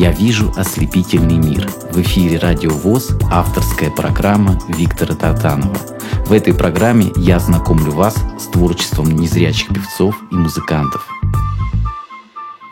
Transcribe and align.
Я 0.00 0.12
вижу 0.12 0.52
ослепительный 0.54 1.38
мир. 1.38 1.68
В 1.90 2.00
эфире 2.02 2.38
Радио 2.38 2.70
ВОЗ 2.70 3.18
авторская 3.32 3.90
программа 3.90 4.56
Виктора 4.68 5.16
Тартанова. 5.16 5.76
В 6.24 6.32
этой 6.32 6.54
программе 6.54 7.10
я 7.16 7.40
знакомлю 7.40 7.90
вас 7.90 8.14
с 8.38 8.44
творчеством 8.44 9.10
незрячих 9.10 9.70
певцов 9.70 10.14
и 10.30 10.36
музыкантов. 10.36 11.04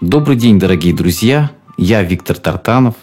Добрый 0.00 0.36
день, 0.36 0.60
дорогие 0.60 0.94
друзья! 0.94 1.50
Я 1.76 2.04
Виктор 2.04 2.38
Тартанов, 2.38 2.94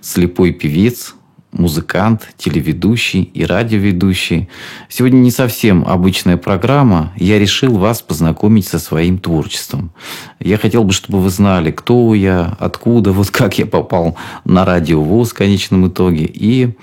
слепой 0.00 0.50
певец, 0.50 1.14
музыкант, 1.58 2.28
телеведущий 2.36 3.22
и 3.22 3.44
радиоведущий. 3.44 4.48
Сегодня 4.88 5.18
не 5.18 5.30
совсем 5.30 5.84
обычная 5.86 6.36
программа. 6.36 7.12
Я 7.16 7.38
решил 7.38 7.76
вас 7.76 8.00
познакомить 8.00 8.66
со 8.66 8.78
своим 8.78 9.18
творчеством. 9.18 9.92
Я 10.40 10.56
хотел 10.56 10.84
бы, 10.84 10.92
чтобы 10.92 11.20
вы 11.20 11.30
знали, 11.30 11.70
кто 11.70 12.14
я, 12.14 12.56
откуда, 12.58 13.12
вот 13.12 13.30
как 13.30 13.58
я 13.58 13.66
попал 13.66 14.16
на 14.44 14.64
радио 14.64 15.02
ВОЗ 15.02 15.30
в 15.30 15.34
конечном 15.34 15.88
итоге 15.88 16.24
и 16.24 16.76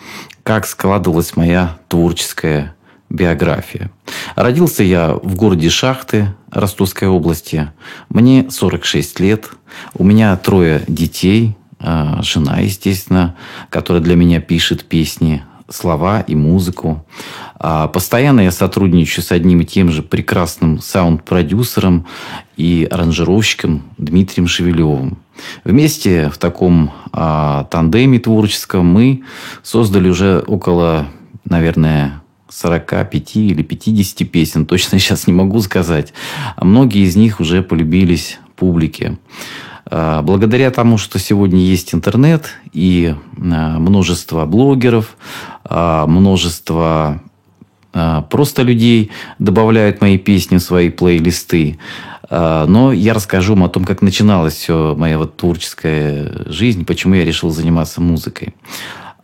как 0.43 0.67
складывалась 0.67 1.35
моя 1.35 1.77
творческая 1.87 2.75
биография. 3.09 3.91
Родился 4.35 4.83
я 4.83 5.13
в 5.15 5.35
городе 5.35 5.69
Шахты 5.69 6.35
Ростовской 6.51 7.07
области. 7.07 7.71
Мне 8.09 8.49
46 8.49 9.19
лет. 9.19 9.49
У 9.93 10.03
меня 10.03 10.35
трое 10.37 10.83
детей– 10.87 11.57
жена, 12.21 12.59
естественно, 12.59 13.35
которая 13.69 14.01
для 14.01 14.15
меня 14.15 14.41
пишет 14.41 14.85
песни, 14.85 15.43
слова 15.69 16.21
и 16.21 16.35
музыку. 16.35 17.05
А, 17.57 17.87
постоянно 17.87 18.41
я 18.41 18.51
сотрудничаю 18.51 19.23
с 19.23 19.31
одним 19.31 19.61
и 19.61 19.65
тем 19.65 19.91
же 19.91 20.03
прекрасным 20.03 20.79
саунд-продюсером 20.79 22.05
и 22.57 22.87
аранжировщиком 22.89 23.83
Дмитрием 23.97 24.47
Шевелевым. 24.47 25.17
Вместе 25.63 26.29
в 26.29 26.37
таком 26.37 26.91
а, 27.11 27.65
тандеме 27.65 28.19
творческом 28.19 28.85
мы 28.85 29.23
создали 29.63 30.09
уже 30.09 30.43
около, 30.45 31.07
наверное, 31.45 32.21
45 32.49 33.35
или 33.37 33.63
50 33.63 34.29
песен. 34.29 34.65
Точно 34.65 34.99
сейчас 34.99 35.27
не 35.27 35.33
могу 35.33 35.61
сказать. 35.61 36.13
Многие 36.61 37.03
из 37.03 37.15
них 37.15 37.39
уже 37.39 37.63
полюбились 37.63 38.39
публике. 38.55 39.17
А, 39.87 40.21
благодаря 40.21 40.71
тому, 40.71 40.97
что 40.97 41.19
сегодня 41.19 41.59
есть 41.59 41.93
интернет 41.93 42.49
и 42.73 43.15
а, 43.37 43.79
множество 43.79 44.45
блогеров, 44.45 45.17
а, 45.63 46.05
множество 46.07 47.21
просто 48.29 48.61
людей 48.61 49.11
добавляют 49.39 50.01
мои 50.01 50.17
песни 50.17 50.57
в 50.57 50.61
свои 50.61 50.89
плейлисты. 50.89 51.79
Но 52.29 52.91
я 52.91 53.13
расскажу 53.13 53.53
вам 53.53 53.63
о 53.63 53.69
том, 53.69 53.85
как 53.85 54.01
начиналась 54.01 54.55
все 54.55 54.93
моя 54.97 55.17
вот 55.17 55.37
творческая 55.37 56.43
жизнь, 56.47 56.83
почему 56.83 57.13
я 57.13 57.23
решил 57.23 57.51
заниматься 57.51 58.01
музыкой. 58.01 58.53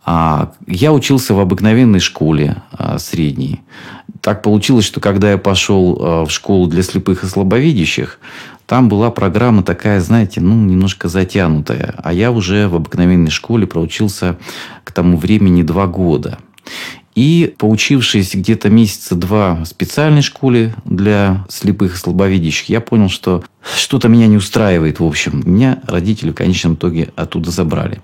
Я 0.06 0.92
учился 0.94 1.34
в 1.34 1.40
обыкновенной 1.40 2.00
школе 2.00 2.62
средней. 2.96 3.60
Так 4.22 4.40
получилось, 4.40 4.86
что 4.86 5.00
когда 5.00 5.32
я 5.32 5.36
пошел 5.36 6.24
в 6.24 6.30
школу 6.30 6.66
для 6.66 6.82
слепых 6.82 7.24
и 7.24 7.26
слабовидящих, 7.26 8.18
там 8.72 8.88
была 8.88 9.10
программа 9.10 9.62
такая, 9.62 10.00
знаете, 10.00 10.40
ну, 10.40 10.54
немножко 10.54 11.10
затянутая. 11.10 11.94
А 12.02 12.10
я 12.10 12.32
уже 12.32 12.68
в 12.68 12.74
обыкновенной 12.74 13.30
школе 13.30 13.66
проучился 13.66 14.38
к 14.82 14.92
тому 14.92 15.18
времени 15.18 15.62
два 15.62 15.86
года. 15.86 16.38
И 17.14 17.54
поучившись 17.58 18.34
где-то 18.34 18.70
месяца 18.70 19.14
два 19.14 19.56
в 19.56 19.66
специальной 19.66 20.22
школе 20.22 20.74
для 20.86 21.44
слепых 21.50 21.96
и 21.96 21.98
слабовидящих, 21.98 22.70
я 22.70 22.80
понял, 22.80 23.10
что 23.10 23.44
что-то 23.76 24.08
меня 24.08 24.26
не 24.26 24.38
устраивает, 24.38 25.00
в 25.00 25.04
общем. 25.04 25.42
Меня 25.44 25.80
родители 25.86 26.30
в 26.30 26.34
конечном 26.34 26.72
итоге 26.72 27.10
оттуда 27.14 27.50
забрали. 27.50 28.00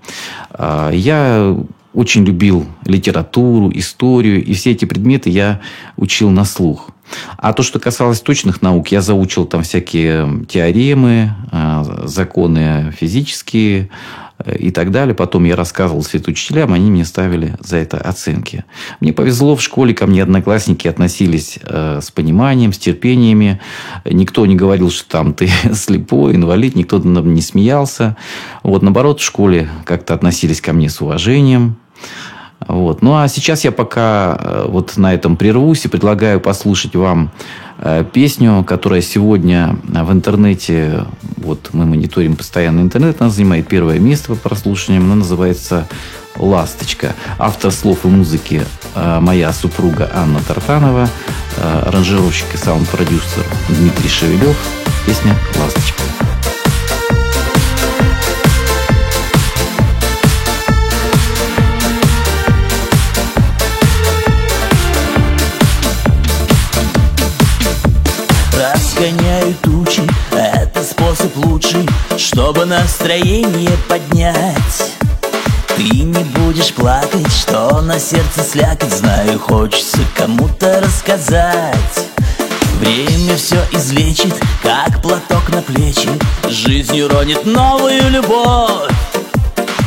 А, 0.51 0.91
я 0.91 1.57
очень 1.93 2.23
любил 2.23 2.67
литературу, 2.85 3.71
историю, 3.73 4.43
и 4.43 4.53
все 4.53 4.71
эти 4.71 4.85
предметы 4.85 5.29
я 5.29 5.61
учил 5.97 6.29
на 6.29 6.45
слух. 6.45 6.91
А 7.37 7.53
то, 7.53 7.63
что 7.63 7.79
касалось 7.79 8.21
точных 8.21 8.61
наук, 8.61 8.89
я 8.89 9.01
заучил 9.01 9.45
там 9.45 9.63
всякие 9.63 10.45
теоремы, 10.47 11.33
а, 11.51 11.83
законы 12.05 12.93
физические 12.95 13.89
э, 14.37 14.57
и 14.57 14.71
так 14.71 14.91
далее. 14.91 15.15
Потом 15.15 15.43
я 15.45 15.55
рассказывал 15.55 16.03
учителям, 16.27 16.73
они 16.73 16.91
мне 16.91 17.05
ставили 17.05 17.55
за 17.61 17.77
это 17.77 17.97
оценки. 17.97 18.65
Мне 18.99 19.13
повезло, 19.13 19.55
в 19.55 19.61
школе 19.61 19.93
ко 19.93 20.07
мне 20.07 20.21
одноклассники 20.21 20.87
относились 20.87 21.59
э, 21.63 21.99
с 22.01 22.11
пониманием, 22.11 22.73
с 22.73 22.77
терпениями. 22.77 23.59
Никто 24.05 24.45
не 24.45 24.55
говорил, 24.55 24.91
что 24.91 25.09
там 25.09 25.33
ты 25.33 25.49
слепой, 25.73 26.35
инвалид, 26.35 26.75
никто 26.75 26.99
не 26.99 27.41
смеялся. 27.41 28.17
Вот, 28.63 28.81
наоборот, 28.81 29.19
в 29.19 29.23
школе 29.23 29.69
как-то 29.85 30.13
относились 30.13 30.61
ко 30.61 30.73
мне 30.73 30.89
с 30.89 31.01
уважением. 31.01 31.77
Вот. 32.67 33.01
Ну, 33.01 33.15
а 33.15 33.27
сейчас 33.27 33.63
я 33.63 33.71
пока 33.71 34.37
э, 34.39 34.65
вот 34.67 34.97
на 34.97 35.13
этом 35.13 35.37
прервусь 35.37 35.85
и 35.85 35.87
предлагаю 35.87 36.39
послушать 36.39 36.95
вам 36.95 37.31
э, 37.77 38.03
песню, 38.11 38.63
которая 38.67 39.01
сегодня 39.01 39.77
в 39.83 40.11
интернете, 40.11 41.05
вот 41.37 41.69
мы 41.73 41.85
мониторим 41.85 42.35
постоянно 42.35 42.81
интернет, 42.81 43.21
она 43.21 43.29
занимает 43.29 43.67
первое 43.67 43.99
место 43.99 44.29
по 44.29 44.35
прослушиваниям, 44.35 45.05
она 45.05 45.15
называется 45.15 45.87
«Ласточка». 46.35 47.15
Автор 47.37 47.71
слов 47.71 48.03
и 48.03 48.07
музыки 48.07 48.63
э, 48.93 49.19
моя 49.21 49.53
супруга 49.53 50.09
Анна 50.13 50.39
Тартанова, 50.45 51.09
аранжировщик 51.85 52.53
и 52.53 52.57
саунд-продюсер 52.57 53.45
Дмитрий 53.69 54.09
Шевелев. 54.09 54.57
Песня 55.05 55.33
«Ласточка». 55.59 55.98
Чтобы 72.39 72.63
настроение 72.63 73.77
поднять 73.89 74.93
Ты 75.75 75.83
не 75.83 76.23
будешь 76.23 76.73
плакать, 76.73 77.29
что 77.33 77.81
на 77.81 77.99
сердце 77.99 78.43
слякоть. 78.49 78.93
Знаю, 78.93 79.37
хочется 79.37 79.99
кому-то 80.15 80.79
рассказать. 80.79 81.75
Время 82.79 83.35
все 83.35 83.57
излечит, 83.73 84.33
как 84.63 85.01
платок 85.01 85.49
на 85.49 85.61
плечи. 85.61 86.09
Жизнью 86.47 87.09
ронит 87.09 87.45
новую 87.45 88.09
любовь. 88.09 88.89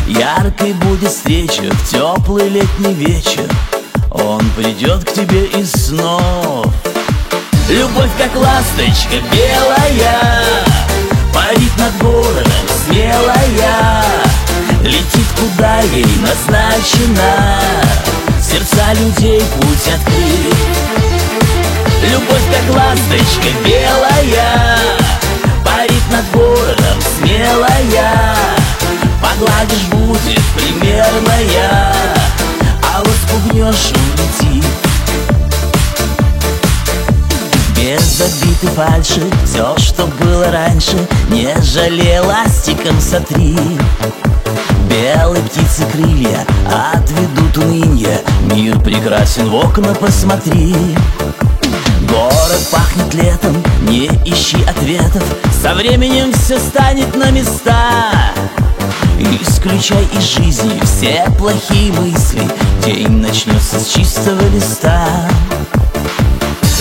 Яркой 0.07 0.75
будет 0.75 1.09
встреча 1.09 1.71
в 1.71 1.91
теплый 1.91 2.51
летний 2.51 2.93
вечер. 2.93 3.49
Он 4.11 4.43
придет 4.51 5.05
к 5.05 5.13
тебе 5.15 5.47
из 5.47 5.73
снов. 5.73 6.67
Любовь 7.71 8.11
как 8.19 8.37
ласточка 8.37 9.23
белая 9.33 10.53
Парит 11.33 11.77
над 11.79 11.97
городом 11.99 12.67
смелая. 12.85 14.05
Летит 14.83 15.27
куда 15.39 15.81
ей 15.81 16.07
назначено. 16.21 17.61
Сердца 18.41 18.93
людей 18.95 19.41
путь 19.57 19.95
открыт 19.95 20.57
Любовь 22.03 22.43
как 22.51 22.75
ласточка 22.75 23.49
белая 23.65 24.79
Парит 25.65 26.11
над 26.11 26.31
городом 26.33 26.99
смелая. 27.17 28.37
Погладишь 29.23 29.87
будет 29.91 30.43
примерная. 30.57 31.95
А 32.93 32.99
вот 32.99 33.15
спугнешь 33.27 33.93
улетит 33.93 34.52
без 37.83 38.01
забитой 38.19 38.69
фальши 38.71 39.23
Все, 39.45 39.77
что 39.77 40.07
было 40.07 40.51
раньше 40.51 40.97
Не 41.29 41.55
жалей 41.63 42.21
ластиком 42.21 43.01
сотри. 43.01 43.57
Белые 44.89 45.43
птицы 45.45 45.85
крылья 45.91 46.47
Отведут 46.95 47.59
унынье 47.59 48.21
Мир 48.53 48.79
прекрасен, 48.81 49.49
в 49.49 49.55
окна 49.55 49.95
посмотри. 49.95 50.75
Город 52.09 52.69
пахнет 52.71 53.15
летом 53.15 53.63
Не 53.83 54.07
ищи 54.25 54.63
ответов 54.65 55.25
Со 55.63 55.75
временем 55.75 56.33
все 56.33 56.59
станет 56.59 57.15
на 57.17 57.31
места. 57.31 58.13
Исключай 59.41 60.07
из 60.17 60.23
жизни 60.23 60.81
все 60.85 61.27
плохие 61.39 61.93
мысли 61.93 62.43
День 62.85 63.19
начнется 63.19 63.79
с 63.79 63.89
чистого 63.89 64.41
листа 64.53 65.07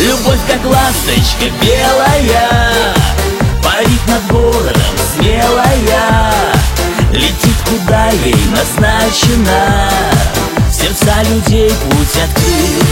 Любовь 0.01 0.39
как 0.47 0.65
ласточка 0.65 1.45
белая 1.61 2.49
Парит 3.63 4.07
над 4.07 4.25
городом 4.31 4.81
смелая. 5.13 6.33
Летит 7.11 7.55
куда 7.69 8.09
ей 8.09 8.35
назначено 8.49 9.91
Сердца 10.71 11.21
людей 11.29 11.69
путь 11.69 12.23
открыт. 12.23 12.83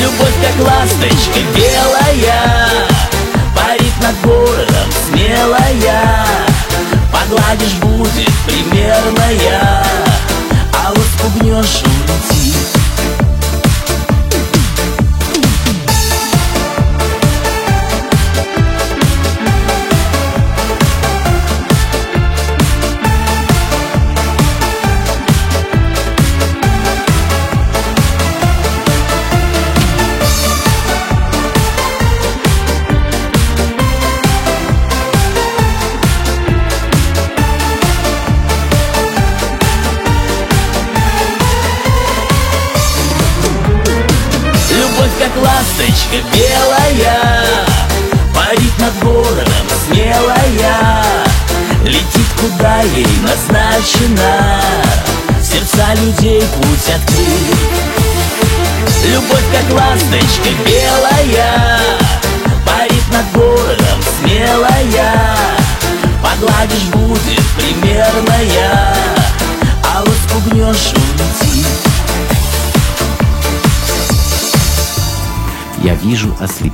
Любовь 0.00 0.34
как 0.42 0.66
ласточка 0.66 1.38
белая 1.54 2.88
Парит 3.54 3.96
над 4.02 4.20
городом 4.22 4.90
смелая. 5.06 6.26
Погладишь 7.12 7.74
будет 7.74 8.32
примерная 8.46 9.84
А 10.72 10.88
вот 10.88 11.06
спугнешь 11.16 11.82
улетит 11.84 12.31
ласточка 46.12 46.22
белая 46.36 47.44
Парит 48.34 48.78
над 48.78 48.98
городом 49.02 49.66
смелая 49.86 51.04
Летит 51.84 52.26
куда 52.40 52.82
ей 52.82 53.06
назначено. 53.22 54.60
Сердца 55.42 55.94
людей 55.94 56.42
путь 56.42 56.94
открыт. 56.94 57.56
Любовь 59.04 59.44
как 59.52 59.78
ласточка 59.78 60.48
белая 60.64 61.71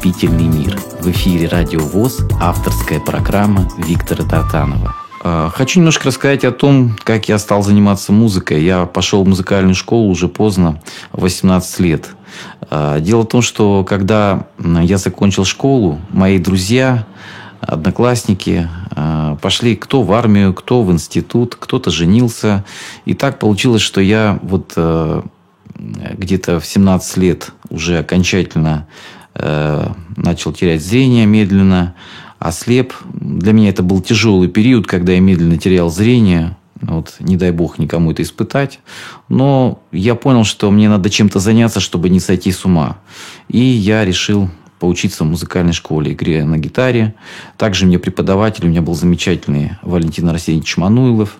вижу 0.08 0.18
ослепительный 0.18 0.44
мир». 0.44 0.78
В 1.00 1.10
эфире 1.10 1.48
«Радио 1.48 1.80
ВОЗ» 1.80 2.20
авторская 2.40 3.00
программа 3.00 3.68
Виктора 3.78 4.24
Тартанова. 4.24 4.94
А, 5.22 5.50
хочу 5.50 5.80
немножко 5.80 6.06
рассказать 6.06 6.44
о 6.44 6.52
том, 6.52 6.96
как 7.04 7.28
я 7.28 7.38
стал 7.38 7.62
заниматься 7.62 8.12
музыкой. 8.12 8.62
Я 8.62 8.86
пошел 8.86 9.24
в 9.24 9.28
музыкальную 9.28 9.74
школу 9.74 10.10
уже 10.10 10.28
поздно, 10.28 10.80
18 11.12 11.80
лет. 11.80 12.08
А, 12.70 13.00
дело 13.00 13.22
в 13.22 13.26
том, 13.26 13.42
что 13.42 13.84
когда 13.84 14.46
я 14.58 14.98
закончил 14.98 15.44
школу, 15.44 15.98
мои 16.10 16.38
друзья, 16.38 17.06
одноклассники 17.60 18.68
а, 18.90 19.36
пошли 19.36 19.76
кто 19.76 20.02
в 20.02 20.12
армию, 20.12 20.54
кто 20.54 20.82
в 20.82 20.92
институт, 20.92 21.56
кто-то 21.58 21.90
женился. 21.90 22.64
И 23.04 23.14
так 23.14 23.38
получилось, 23.38 23.82
что 23.82 24.00
я 24.00 24.38
вот 24.42 24.76
где-то 25.76 26.58
в 26.58 26.66
17 26.66 27.16
лет 27.18 27.52
уже 27.70 27.98
окончательно 27.98 28.88
начал 29.38 30.52
терять 30.52 30.82
зрение 30.82 31.26
медленно, 31.26 31.94
ослеп. 32.38 32.94
Для 33.12 33.52
меня 33.52 33.70
это 33.70 33.82
был 33.82 34.00
тяжелый 34.00 34.48
период, 34.48 34.86
когда 34.86 35.12
я 35.12 35.20
медленно 35.20 35.58
терял 35.58 35.90
зрение. 35.90 36.56
Вот, 36.80 37.16
не 37.18 37.36
дай 37.36 37.50
бог 37.50 37.78
никому 37.78 38.12
это 38.12 38.22
испытать. 38.22 38.80
Но 39.28 39.82
я 39.90 40.14
понял, 40.14 40.44
что 40.44 40.70
мне 40.70 40.88
надо 40.88 41.10
чем-то 41.10 41.40
заняться, 41.40 41.80
чтобы 41.80 42.08
не 42.08 42.20
сойти 42.20 42.52
с 42.52 42.64
ума. 42.64 42.98
И 43.48 43.58
я 43.58 44.04
решил 44.04 44.48
поучиться 44.78 45.24
в 45.24 45.26
музыкальной 45.26 45.72
школе, 45.72 46.12
игре 46.12 46.44
на 46.44 46.56
гитаре. 46.58 47.14
Также 47.56 47.86
мне 47.86 47.98
преподаватель, 47.98 48.64
у 48.64 48.68
меня 48.68 48.82
был 48.82 48.94
замечательный 48.94 49.72
Валентин 49.82 50.28
Арсеньевич 50.28 50.76
Мануилов. 50.76 51.38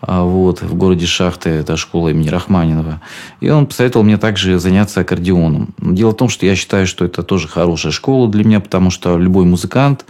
А, 0.00 0.22
вот, 0.22 0.62
в 0.62 0.74
городе 0.74 1.06
Шахты, 1.06 1.50
это 1.50 1.76
школа 1.76 2.10
имени 2.10 2.28
Рахманинова. 2.28 3.00
И 3.40 3.50
он 3.50 3.66
посоветовал 3.66 4.04
мне 4.04 4.16
также 4.16 4.58
заняться 4.58 5.00
аккордеоном. 5.00 5.74
Дело 5.78 6.10
в 6.10 6.16
том, 6.16 6.28
что 6.28 6.46
я 6.46 6.54
считаю, 6.54 6.86
что 6.86 7.04
это 7.04 7.22
тоже 7.22 7.48
хорошая 7.48 7.92
школа 7.92 8.28
для 8.28 8.44
меня, 8.44 8.60
потому 8.60 8.90
что 8.90 9.18
любой 9.18 9.44
музыкант, 9.44 10.04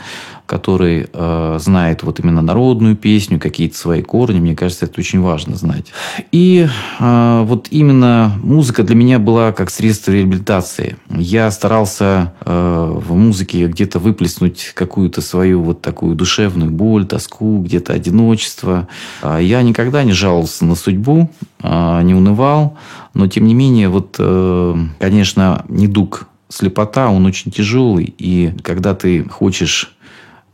который 0.48 1.08
э, 1.12 1.56
знает 1.60 2.02
вот 2.02 2.20
именно 2.20 2.40
народную 2.40 2.96
песню, 2.96 3.38
какие-то 3.38 3.76
свои 3.76 4.02
корни, 4.02 4.40
мне 4.40 4.56
кажется, 4.56 4.86
это 4.86 4.98
очень 4.98 5.20
важно 5.20 5.56
знать. 5.56 5.92
И 6.32 6.66
э, 6.98 7.42
вот 7.44 7.68
именно 7.70 8.32
музыка 8.42 8.82
для 8.82 8.96
меня 8.96 9.18
была 9.18 9.52
как 9.52 9.70
средство 9.70 10.10
реабилитации. 10.10 10.96
Я 11.10 11.50
старался 11.50 12.32
э, 12.40 12.92
в 12.96 13.14
музыке 13.14 13.66
где-то 13.66 13.98
выплеснуть 13.98 14.72
какую-то 14.74 15.20
свою 15.20 15.62
вот 15.62 15.82
такую 15.82 16.16
душевную 16.16 16.70
боль, 16.70 17.04
тоску, 17.04 17.60
где-то 17.60 17.92
одиночество. 17.92 18.88
А 19.20 19.38
я 19.38 19.60
никогда 19.60 20.02
не 20.02 20.12
жаловался 20.12 20.64
на 20.64 20.76
судьбу, 20.76 21.30
э, 21.62 22.00
не 22.02 22.14
унывал, 22.14 22.78
но 23.12 23.26
тем 23.26 23.46
не 23.46 23.52
менее, 23.52 23.90
вот, 23.90 24.16
э, 24.18 24.74
конечно, 24.98 25.66
недуг 25.68 26.26
слепота, 26.48 27.10
он 27.10 27.26
очень 27.26 27.50
тяжелый, 27.50 28.14
и 28.16 28.54
когда 28.62 28.94
ты 28.94 29.28
хочешь 29.28 29.94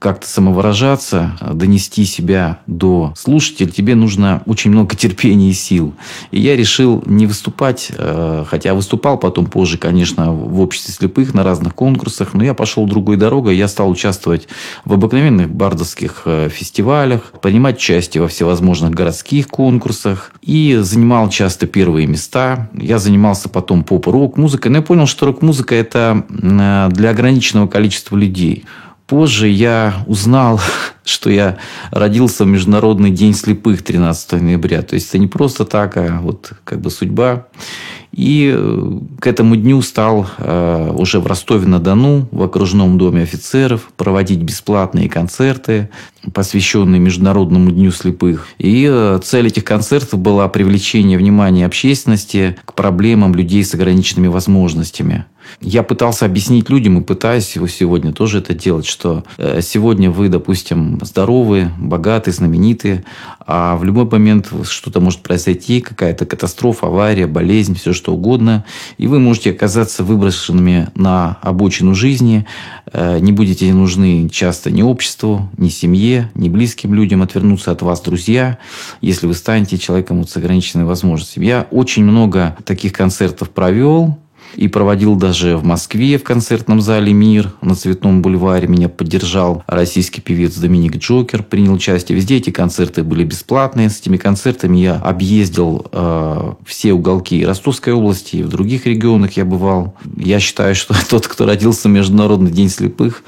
как-то 0.04 0.28
самовыражаться, 0.28 1.32
донести 1.54 2.04
себя 2.04 2.58
до 2.66 3.14
слушателя, 3.16 3.70
тебе 3.70 3.94
нужно 3.94 4.42
очень 4.44 4.70
много 4.70 4.94
терпения 4.94 5.48
и 5.48 5.54
сил. 5.54 5.94
И 6.30 6.38
я 6.38 6.56
решил 6.56 7.02
не 7.06 7.26
выступать, 7.26 7.90
э, 7.96 8.44
хотя 8.46 8.74
выступал 8.74 9.16
потом 9.16 9.46
позже, 9.46 9.78
конечно, 9.78 10.30
в 10.30 10.60
обществе 10.60 10.92
слепых 10.92 11.32
на 11.32 11.42
разных 11.42 11.74
конкурсах, 11.74 12.34
но 12.34 12.44
я 12.44 12.52
пошел 12.52 12.84
другой 12.86 13.16
дорогой, 13.16 13.56
я 13.56 13.66
стал 13.66 13.88
участвовать 13.88 14.46
в 14.84 14.92
обыкновенных 14.92 15.48
бардовских 15.48 16.24
э, 16.26 16.50
фестивалях, 16.50 17.32
принимать 17.40 17.78
участие 17.78 18.20
во 18.20 18.28
всевозможных 18.28 18.90
городских 18.90 19.48
конкурсах 19.48 20.32
и 20.42 20.80
занимал 20.82 21.30
часто 21.30 21.66
первые 21.66 22.06
места. 22.06 22.68
Я 22.74 22.98
занимался 22.98 23.48
потом 23.48 23.84
поп-рок 23.84 24.36
музыкой, 24.36 24.70
но 24.70 24.78
я 24.78 24.82
понял, 24.82 25.06
что 25.06 25.24
рок-музыка 25.24 25.74
это 25.74 26.26
э, 26.28 26.88
для 26.92 27.08
ограниченного 27.08 27.68
количества 27.68 28.18
людей. 28.18 28.66
Позже 29.06 29.48
я 29.48 30.04
узнал, 30.06 30.60
что 31.04 31.30
я 31.30 31.58
родился 31.90 32.44
в 32.44 32.48
Международный 32.48 33.10
день 33.10 33.34
слепых 33.34 33.82
13 33.82 34.40
ноября. 34.40 34.82
То 34.82 34.94
есть 34.94 35.08
это 35.08 35.18
не 35.18 35.26
просто 35.26 35.64
так, 35.64 35.96
а 35.96 36.20
вот 36.22 36.52
как 36.64 36.80
бы 36.80 36.90
судьба. 36.90 37.46
И 38.12 38.54
э, 38.56 38.98
к 39.18 39.26
этому 39.26 39.56
дню 39.56 39.82
стал 39.82 40.26
э, 40.38 40.90
уже 40.96 41.18
в 41.18 41.26
Ростове-на-Дону, 41.26 42.28
в 42.30 42.42
окружном 42.42 42.96
доме 42.96 43.22
офицеров, 43.22 43.90
проводить 43.96 44.40
бесплатные 44.40 45.08
концерты, 45.08 45.90
посвященные 46.32 47.00
Международному 47.00 47.72
дню 47.72 47.90
слепых. 47.90 48.46
И 48.58 48.88
э, 48.88 49.18
цель 49.22 49.48
этих 49.48 49.64
концертов 49.64 50.20
была 50.20 50.48
привлечение 50.48 51.18
внимания 51.18 51.66
общественности 51.66 52.56
к 52.64 52.74
проблемам 52.74 53.34
людей 53.34 53.64
с 53.64 53.74
ограниченными 53.74 54.28
возможностями. 54.28 55.26
Я 55.60 55.82
пытался 55.82 56.26
объяснить 56.26 56.68
людям 56.70 56.98
и 56.98 57.02
пытаюсь 57.02 57.54
его 57.56 57.66
сегодня 57.68 58.12
тоже 58.12 58.38
это 58.38 58.54
делать, 58.54 58.86
что 58.86 59.24
э, 59.38 59.60
сегодня 59.62 60.10
вы, 60.10 60.28
допустим, 60.28 60.98
здоровы, 61.02 61.70
богаты, 61.78 62.32
знаменитые, 62.32 63.04
а 63.46 63.76
в 63.76 63.84
любой 63.84 64.04
момент 64.04 64.50
что-то 64.64 65.00
может 65.00 65.20
произойти, 65.20 65.80
какая-то 65.80 66.26
катастрофа, 66.26 66.86
авария, 66.86 67.26
болезнь, 67.26 67.74
все 67.74 67.92
что 67.92 68.14
угодно, 68.14 68.64
и 68.98 69.06
вы 69.06 69.18
можете 69.18 69.50
оказаться 69.50 70.02
выброшенными 70.04 70.88
на 70.94 71.38
обочину 71.42 71.94
жизни, 71.94 72.46
э, 72.92 73.18
не 73.20 73.32
будете 73.32 73.72
нужны 73.72 74.28
часто 74.30 74.70
ни 74.70 74.82
обществу, 74.82 75.50
ни 75.56 75.68
семье, 75.68 76.30
ни 76.34 76.48
близким 76.48 76.94
людям, 76.94 77.22
отвернутся 77.22 77.70
от 77.70 77.82
вас 77.82 78.00
друзья, 78.00 78.58
если 79.00 79.26
вы 79.26 79.34
станете 79.34 79.78
человеком 79.78 80.26
с 80.26 80.36
ограниченными 80.36 80.86
возможностями. 80.86 81.46
Я 81.46 81.66
очень 81.70 82.04
много 82.04 82.56
таких 82.64 82.92
концертов 82.92 83.50
провел, 83.50 84.18
и 84.56 84.68
проводил 84.68 85.16
даже 85.16 85.56
в 85.56 85.64
Москве 85.64 86.18
в 86.18 86.24
концертном 86.24 86.80
зале 86.80 87.12
«Мир» 87.12 87.52
на 87.60 87.74
Цветном 87.74 88.22
бульваре. 88.22 88.68
Меня 88.68 88.88
поддержал 88.88 89.62
российский 89.66 90.20
певец 90.20 90.56
Доминик 90.56 90.96
Джокер, 90.96 91.42
принял 91.42 91.74
участие. 91.74 92.16
Везде 92.16 92.36
эти 92.36 92.50
концерты 92.50 93.02
были 93.02 93.24
бесплатные. 93.24 93.90
С 93.90 94.00
этими 94.00 94.16
концертами 94.16 94.78
я 94.78 94.96
объездил 94.96 95.86
э, 95.92 96.52
все 96.66 96.92
уголки 96.92 97.44
Ростовской 97.44 97.92
области 97.92 98.36
и 98.36 98.42
в 98.42 98.48
других 98.48 98.86
регионах 98.86 99.32
я 99.36 99.44
бывал. 99.44 99.96
Я 100.16 100.40
считаю, 100.40 100.74
что 100.74 100.94
тот, 101.08 101.26
кто 101.26 101.46
родился 101.46 101.88
в 101.88 101.92
Международный 101.92 102.50
день 102.50 102.68
слепых, 102.68 103.24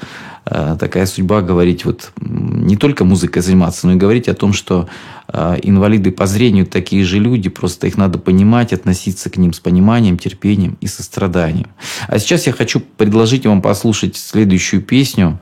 такая 0.49 1.05
судьба 1.05 1.41
говорить 1.41 1.85
вот 1.85 2.11
не 2.19 2.77
только 2.77 3.03
музыкой 3.03 3.41
заниматься, 3.41 3.87
но 3.87 3.93
и 3.93 3.97
говорить 3.97 4.27
о 4.27 4.33
том, 4.33 4.53
что 4.53 4.87
э, 5.27 5.57
инвалиды 5.63 6.11
по 6.11 6.25
зрению 6.25 6.65
такие 6.65 7.03
же 7.03 7.19
люди, 7.19 7.49
просто 7.49 7.87
их 7.87 7.97
надо 7.97 8.17
понимать, 8.19 8.73
относиться 8.73 9.29
к 9.29 9.37
ним 9.37 9.53
с 9.53 9.59
пониманием, 9.59 10.17
терпением 10.17 10.77
и 10.81 10.87
состраданием. 10.87 11.67
А 12.07 12.19
сейчас 12.19 12.47
я 12.47 12.53
хочу 12.53 12.79
предложить 12.79 13.45
вам 13.45 13.61
послушать 13.61 14.15
следующую 14.15 14.81
песню, 14.81 15.39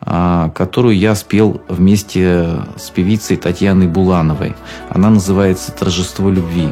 э, 0.00 0.50
которую 0.54 0.96
я 0.96 1.14
спел 1.14 1.62
вместе 1.68 2.60
с 2.76 2.90
певицей 2.90 3.36
Татьяной 3.36 3.86
Булановой. 3.86 4.54
Она 4.88 5.10
называется 5.10 5.72
«Торжество 5.72 6.30
любви». 6.30 6.68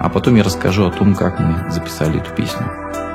А 0.00 0.08
потом 0.08 0.34
я 0.36 0.42
расскажу 0.42 0.86
о 0.86 0.90
том, 0.90 1.14
как 1.14 1.40
мы 1.40 1.70
записали 1.70 2.20
эту 2.20 2.34
песню. 2.34 3.05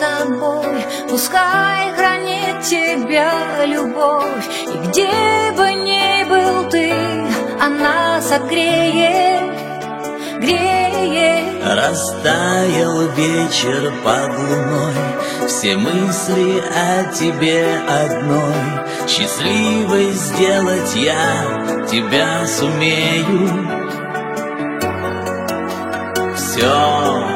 Тобой. 0.00 0.84
Пускай 1.08 1.92
хранит 1.94 2.62
тебя 2.62 3.64
любовь. 3.64 4.46
И 4.66 4.88
где 4.88 5.52
бы 5.56 5.72
ни 5.72 6.24
был 6.28 6.68
ты, 6.70 6.92
она 7.60 8.20
согреет 8.20 9.56
греет. 10.38 11.64
Растаял 11.64 13.08
вечер 13.16 13.92
под 14.04 14.38
луной. 14.38 15.48
Все 15.48 15.76
мысли 15.76 16.62
о 16.74 17.12
тебе 17.12 17.66
одной. 17.88 19.08
Счастливой 19.08 20.12
сделать 20.12 20.94
я 20.96 21.86
тебя 21.90 22.46
сумею. 22.46 23.48
Все 26.34 27.35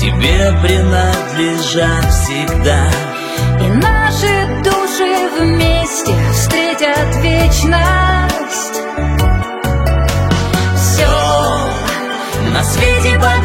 Тебе 0.00 0.52
принадлежат 0.62 2.04
всегда. 2.12 2.88
И 3.60 3.68
наши 3.68 4.62
души 4.62 5.28
вместе 5.40 6.14
встретят 6.32 7.16
вечность. 7.16 8.80
Все 10.76 11.08
на 12.52 12.62
свете 12.62 13.18
победит 13.18 13.37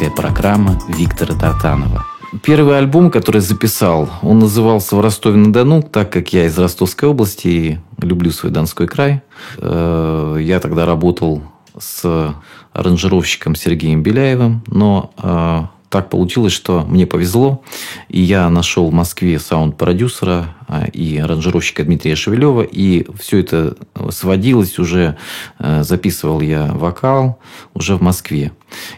авторская 0.00 0.10
программа 0.10 0.78
Виктора 0.88 1.34
Тартанова. 1.34 2.06
Первый 2.42 2.78
альбом, 2.78 3.10
который 3.10 3.40
записал, 3.40 4.08
он 4.22 4.38
назывался 4.38 4.96
«В 4.96 5.00
Ростове-на-Дону», 5.00 5.82
так 5.82 6.10
как 6.10 6.32
я 6.32 6.46
из 6.46 6.58
Ростовской 6.58 7.08
области 7.08 7.48
и 7.48 7.78
люблю 8.00 8.30
свой 8.30 8.50
Донской 8.50 8.86
край. 8.86 9.22
Э, 9.58 10.38
я 10.40 10.60
тогда 10.60 10.86
работал 10.86 11.42
с 11.78 12.34
аранжировщиком 12.72 13.54
Сергеем 13.54 14.02
Беляевым, 14.02 14.62
но 14.68 15.12
э, 15.18 15.62
так 15.90 16.08
получилось, 16.08 16.52
что 16.52 16.84
мне 16.88 17.06
повезло, 17.06 17.62
и 18.08 18.20
я 18.20 18.48
нашел 18.48 18.88
в 18.88 18.94
Москве 18.94 19.38
саунд-продюсера 19.38 20.54
и 20.92 21.18
аранжировщика 21.18 21.84
Дмитрия 21.84 22.16
Шевелева, 22.16 22.62
и 22.62 23.06
все 23.18 23.38
это 23.38 23.76
сводилось 24.10 24.78
уже, 24.78 25.16
э, 25.58 25.82
записывал 25.82 26.40
я 26.40 26.66
вокал 26.66 27.38
уже 27.74 27.96
в 27.96 28.02
Москве. 28.02 28.52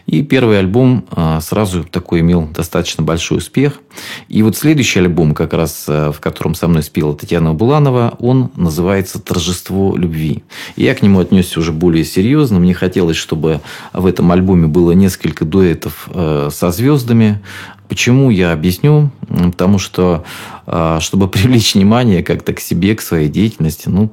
И 0.05 0.21
первый 0.23 0.59
альбом 0.59 1.05
а, 1.11 1.41
сразу 1.41 1.83
такой 1.83 2.19
имел 2.19 2.47
достаточно 2.47 3.03
большой 3.03 3.39
успех. 3.39 3.79
И 4.27 4.43
вот 4.43 4.55
следующий 4.55 4.99
альбом, 4.99 5.33
как 5.33 5.53
раз 5.53 5.85
э, 5.87 6.11
в 6.11 6.19
котором 6.19 6.55
со 6.55 6.67
мной 6.67 6.83
спела 6.83 7.15
Татьяна 7.15 7.53
Буланова, 7.53 8.15
он 8.19 8.51
называется 8.55 9.19
«Торжество 9.19 9.95
любви». 9.95 10.43
И 10.75 10.83
я 10.83 10.95
к 10.95 11.01
нему 11.01 11.19
отнесся 11.19 11.59
уже 11.59 11.71
более 11.71 12.05
серьезно. 12.05 12.59
Мне 12.59 12.73
хотелось, 12.73 13.17
чтобы 13.17 13.61
в 13.93 14.05
этом 14.05 14.31
альбоме 14.31 14.67
было 14.67 14.91
несколько 14.91 15.45
дуэтов 15.45 16.09
э, 16.13 16.49
со 16.51 16.71
звездами. 16.71 17.41
Почему, 17.87 18.29
я 18.29 18.53
объясню. 18.53 19.11
Потому 19.27 19.79
что, 19.79 20.23
а, 20.65 20.99
чтобы 20.99 21.27
привлечь 21.29 21.75
внимание 21.75 22.23
как-то 22.23 22.53
к 22.53 22.59
себе, 22.59 22.95
к 22.95 23.01
своей 23.01 23.29
деятельности, 23.29 23.89
ну, 23.89 24.11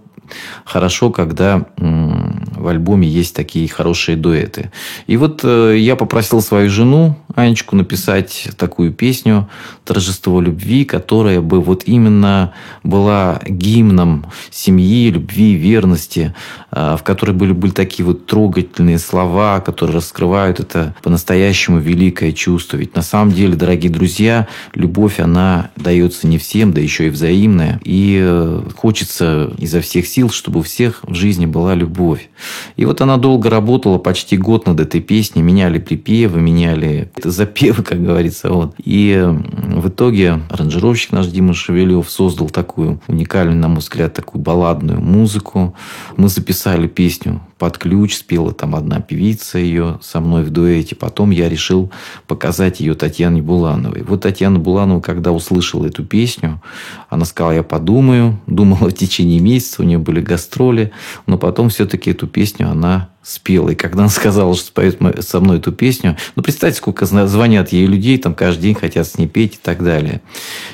хорошо, 0.64 1.10
когда 1.10 1.66
в 1.76 2.68
альбоме 2.68 3.08
есть 3.08 3.34
такие 3.34 3.68
хорошие 3.68 4.16
дуэты. 4.16 4.70
И 5.06 5.16
вот 5.16 5.40
э, 5.44 5.76
я 5.78 5.96
попросил 5.96 6.42
свою 6.42 6.68
жену, 6.68 7.16
Анечку, 7.34 7.76
написать 7.76 8.49
такую 8.56 8.92
песню 8.92 9.49
«Торжество 9.84 10.40
любви», 10.40 10.84
которая 10.84 11.40
бы 11.40 11.60
вот 11.60 11.84
именно 11.87 12.52
была 12.82 13.40
гимном 13.46 14.26
семьи, 14.50 15.10
любви, 15.10 15.54
верности, 15.54 16.34
э, 16.70 16.96
в 16.99 17.02
которой 17.02 17.32
были, 17.32 17.52
были 17.52 17.72
такие 17.72 18.04
вот 18.04 18.26
трогательные 18.26 18.99
слова, 18.99 19.60
которые 19.60 19.96
раскрывают 19.96 20.60
это 20.60 20.94
по-настоящему 21.02 21.78
великое 21.78 22.32
чувство. 22.32 22.76
Ведь 22.76 22.94
на 22.94 23.02
самом 23.02 23.32
деле, 23.32 23.54
дорогие 23.54 23.90
друзья, 23.90 24.49
любовь, 24.75 25.18
она 25.20 25.70
дается 25.76 26.26
не 26.26 26.38
всем, 26.38 26.72
да 26.72 26.80
еще 26.80 27.06
и 27.06 27.10
взаимная. 27.10 27.80
И 27.84 28.18
э, 28.22 28.62
хочется 28.76 29.50
изо 29.58 29.80
всех 29.80 30.06
сил, 30.06 30.20
чтобы 30.29 30.61
у 30.61 30.62
всех 30.62 31.00
в 31.03 31.15
жизни 31.15 31.47
была 31.47 31.75
любовь. 31.75 32.29
И 32.77 32.85
вот 32.85 33.00
она 33.00 33.17
долго 33.17 33.50
работала, 33.50 33.99
почти 33.99 34.37
год 34.37 34.67
над 34.67 34.81
этой 34.81 35.00
песней, 35.00 35.43
меняли 35.43 35.79
припевы, 35.79 36.41
меняли 36.41 37.11
запевы, 37.23 37.83
как 37.83 38.03
говорится. 38.03 38.53
Вот. 38.53 38.75
И 38.85 39.19
в 39.25 39.89
итоге 39.89 40.41
аранжировщик 40.50 41.12
наш 41.12 41.27
Дима 41.29 41.55
Шевелев 41.55 42.11
создал 42.11 42.50
такую 42.50 43.00
уникальную, 43.09 43.57
на 43.57 43.69
мой 43.69 43.79
взгляд, 43.79 44.15
такую 44.15 44.43
балладную 44.43 45.00
музыку. 45.00 45.75
Мы 46.17 46.29
записали 46.29 46.87
песню 46.87 47.41
под 47.61 47.76
ключ 47.76 48.17
спела 48.17 48.55
там 48.55 48.75
одна 48.75 49.02
певица 49.02 49.59
ее 49.59 49.99
со 50.00 50.21
мной 50.21 50.45
в 50.45 50.50
дуэте. 50.50 50.97
Потом 50.97 51.29
я 51.29 51.47
решил 51.47 51.93
показать 52.26 52.81
ее 52.81 52.95
Татьяне 52.95 53.43
Булановой. 53.43 54.02
Вот 54.02 54.23
Татьяна 54.23 54.59
Буланова, 54.59 55.02
когда 55.02 55.31
услышала 55.31 55.85
эту 55.85 56.02
песню, 56.02 56.62
она 57.11 57.26
сказала, 57.26 57.52
я 57.52 57.62
подумаю. 57.62 58.40
Думала 58.47 58.88
в 58.88 58.95
течение 58.95 59.40
месяца, 59.40 59.83
у 59.83 59.85
нее 59.85 59.99
были 59.99 60.23
гастроли. 60.23 60.90
Но 61.26 61.37
потом 61.37 61.69
все-таки 61.69 62.12
эту 62.12 62.26
песню 62.26 62.71
она 62.71 63.10
спела. 63.23 63.71
И 63.71 63.75
когда 63.75 64.00
она 64.00 64.09
сказала, 64.09 64.55
что 64.55 64.67
споет 64.67 64.99
со 65.21 65.41
мной 65.41 65.59
эту 65.59 65.73
песню, 65.73 66.17
ну, 66.37 66.43
представьте, 66.43 66.79
сколько 66.79 67.05
звонят 67.07 67.73
ей 67.73 67.87
людей, 67.87 68.17
там 68.19 68.35
каждый 68.35 68.62
день 68.62 68.75
хотят 68.75 69.07
с 69.07 69.19
ней 69.19 69.27
петь 69.27 69.55
и 69.55 69.59
так 69.62 69.85
далее. 69.85 70.23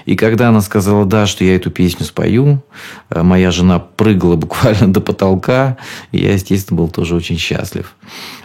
И 0.05 0.15
когда 0.15 0.51
она 0.51 0.61
сказала, 0.61 1.05
да, 1.05 1.27
что 1.27 1.45
я 1.45 1.57
эту 1.57 1.71
песню 1.71 2.07
спою, 2.07 2.63
э, 3.11 3.23
моя 3.23 3.51
жена 3.51 3.79
прыгала 3.79 4.37
буквально 4.37 4.93
до 4.93 5.01
потолка, 5.01 5.77
и 6.13 6.19
я, 6.19 6.33
естественно, 6.35 6.79
был 6.79 6.89
тоже 6.89 7.17
очень 7.17 7.39
счастлив. 7.39 7.95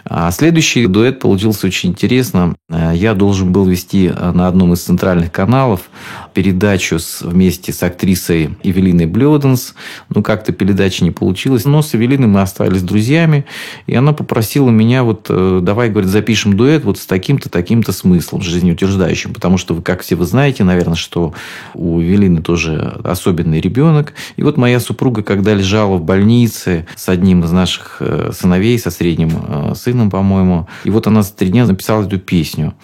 А 0.04 0.30
следующий 0.32 0.86
дуэт 0.86 1.20
получился 1.20 1.68
очень 1.68 1.90
интересно. 1.90 2.54
Э, 2.68 2.92
я 2.94 3.14
должен 3.14 3.52
был 3.52 3.64
вести 3.66 4.08
э, 4.08 4.32
на 4.32 4.48
одном 4.48 4.72
из 4.72 4.82
центральных 4.82 5.30
каналов 5.30 5.82
передачу 6.32 6.98
с, 6.98 7.22
вместе 7.22 7.72
с 7.72 7.82
актрисой 7.82 8.56
Эвелиной 8.62 9.06
Блёденс. 9.06 9.74
Ну, 10.10 10.22
как-то 10.22 10.52
передача 10.52 11.04
не 11.04 11.10
получилась. 11.10 11.64
Но 11.64 11.82
с 11.82 11.94
Эвелиной 11.94 12.28
мы 12.28 12.42
остались 12.42 12.82
друзьями. 12.82 13.46
И 13.86 13.94
она 13.94 14.12
попросила 14.12 14.70
меня, 14.70 15.04
вот, 15.04 15.26
э, 15.28 15.60
давай, 15.62 15.88
говорит, 15.88 16.10
запишем 16.10 16.56
дуэт 16.56 16.84
вот 16.84 16.98
с 16.98 17.06
таким-то, 17.06 17.48
таким-то 17.48 17.92
смыслом 17.92 18.42
жизнеутверждающим. 18.42 19.32
Потому 19.32 19.56
что, 19.56 19.74
вы, 19.74 19.82
как 19.82 20.02
все 20.02 20.16
вы 20.16 20.26
знаете, 20.26 20.64
наверное, 20.64 20.96
что 20.96 21.32
у 21.74 22.00
Эвелины 22.00 22.42
тоже 22.42 23.00
особенный 23.04 23.60
ребенок. 23.60 24.14
И 24.36 24.42
вот 24.42 24.56
моя 24.56 24.80
супруга, 24.80 25.22
когда 25.22 25.54
лежала 25.54 25.96
в 25.96 26.04
больнице 26.04 26.86
с 26.96 27.08
одним 27.08 27.44
из 27.44 27.52
наших 27.52 28.02
сыновей, 28.32 28.78
со 28.78 28.90
средним 28.90 29.74
сыном, 29.74 29.92
сыном, 29.92 30.10
по-моему. 30.10 30.68
И 30.84 30.90
вот 30.90 31.06
она 31.06 31.22
за 31.22 31.32
три 31.32 31.48
дня 31.48 31.66
написала 31.66 32.04
эту 32.04 32.18
песню. 32.18 32.74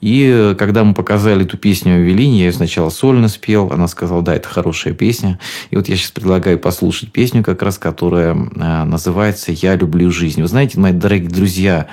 И 0.00 0.28
э, 0.30 0.54
когда 0.54 0.84
мы 0.84 0.94
показали 0.94 1.44
эту 1.44 1.56
песню 1.56 2.00
Эвелине, 2.02 2.40
я 2.40 2.46
ее 2.46 2.52
сначала 2.52 2.90
сольно 2.98 3.28
спел. 3.28 3.70
Она 3.72 3.86
сказала, 3.88 4.22
да, 4.22 4.34
это 4.34 4.48
хорошая 4.48 4.92
песня. 4.92 5.38
И 5.70 5.76
вот 5.76 5.88
я 5.88 5.96
сейчас 5.96 6.10
предлагаю 6.10 6.58
послушать 6.58 7.12
песню, 7.12 7.44
как 7.44 7.62
раз, 7.62 7.78
которая 7.78 8.34
э, 8.34 8.84
называется 8.84 9.52
«Я 9.52 9.76
люблю 9.76 10.10
жизнь». 10.10 10.42
Вы 10.42 10.48
знаете, 10.48 10.80
мои 10.80 10.92
дорогие 10.92 11.30
друзья, 11.30 11.86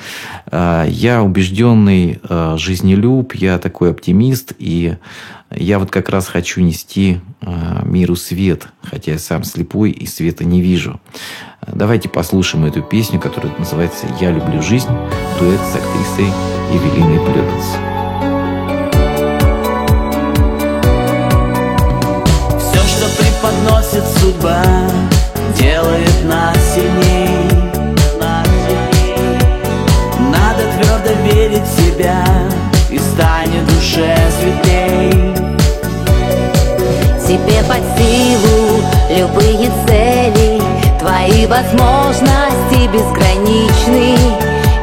э, 0.52 0.86
я 0.90 1.22
убежденный 1.22 2.20
жизнелюб, 2.58 3.36
я 3.36 3.60
такой 3.60 3.92
оптимист, 3.92 4.54
и 4.58 4.96
я 5.52 5.80
вот 5.80 5.92
как 5.92 6.10
раз 6.10 6.28
хочу 6.28 6.62
нести 6.62 7.20
миру 7.84 8.16
свет, 8.16 8.68
хотя 8.82 9.14
я 9.14 9.20
сам 9.20 9.44
слепой 9.44 9.92
и 9.92 10.08
света 10.08 10.44
не 10.44 10.62
вижу. 10.62 11.00
Давайте 11.68 12.10
послушаем 12.10 12.66
эту 12.66 12.82
песню, 12.82 13.20
которая 13.20 13.54
называется 13.58 14.08
«Я 14.20 14.32
люблю 14.32 14.62
жизнь», 14.62 14.90
дуэт 15.40 15.60
с 15.62 15.76
актрисой 15.76 16.32
Евелиной 16.74 17.20
Блёденс. 17.20 17.95
Судьба, 24.26 24.64
делает 25.56 26.26
нас 26.26 26.58
сильней. 26.74 27.48
Надо 30.20 30.64
твердо 30.76 31.12
верить 31.24 31.62
в 31.62 31.80
себя, 31.80 32.24
и 32.90 32.98
станет 32.98 33.66
душе 33.68 34.18
светлей. 34.40 35.36
Тебе 37.28 37.64
под 37.68 37.84
силу 37.98 38.82
любые 39.10 39.72
цели 39.88 40.62
Твои 41.00 41.46
возможности 41.48 42.88
безграничны 42.94 44.16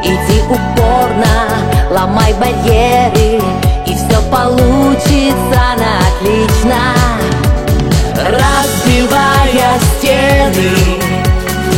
Иди 0.03 0.41
упорно, 0.49 1.47
ломай 1.89 2.33
барьеры 2.33 3.41
И 3.85 3.95
все 3.95 4.21
получится 4.29 5.61
на 5.77 5.99
отлично 6.09 6.93
Разбивая 8.93 9.79
стены 9.97 10.69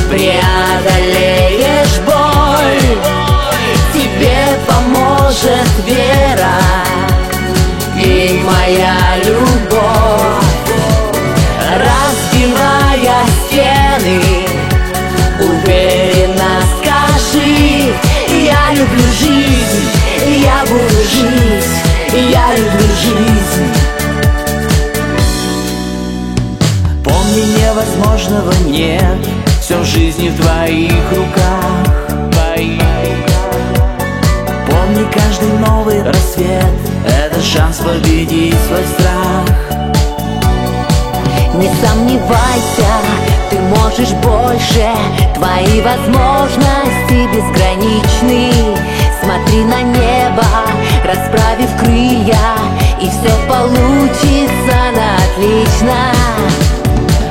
Преодолеешь 0.10 2.00
боль. 2.06 2.98
Тебе 3.94 4.38
поможет 4.68 5.70
вера 5.86 6.60
И 7.98 8.42
моя 8.44 8.98
любовь. 9.24 10.44
Разбивая 11.80 13.24
стены 13.48 14.22
Уверенно 15.40 16.60
скажи 16.78 17.94
Я 18.30 18.74
люблю 18.74 19.06
жизнь, 19.18 19.90
я 20.44 20.66
буду 20.66 21.02
жить 21.10 21.70
Я 22.14 22.56
люблю 22.58 22.88
жизнь 23.02 23.95
невозможного 27.76 28.54
нет. 28.66 29.18
Все 29.60 29.78
в 29.78 29.84
жизни 29.84 30.30
в 30.30 30.42
твоих 30.42 31.12
руках 31.12 32.06
Помни, 34.68 35.06
каждый 35.12 35.50
новый 35.60 36.02
рассвет. 36.04 36.66
Это 37.06 37.42
шанс 37.42 37.78
победить 37.78 38.56
свой 38.68 38.84
страх. 38.98 39.50
Не 41.56 41.70
сомневайся, 41.86 42.94
ты 43.50 43.60
можешь 43.60 44.14
больше. 44.24 44.90
Твои 45.36 45.82
возможности 45.82 47.28
безграничны. 47.34 48.78
Смотри 49.22 49.66
на 49.66 49.82
небо, 49.82 50.46
расправив 51.04 51.76
крылья 51.80 52.38
И 53.02 53.10
все 53.10 53.34
получится 53.48 54.78
на 54.94 55.16
отлично 55.18 56.16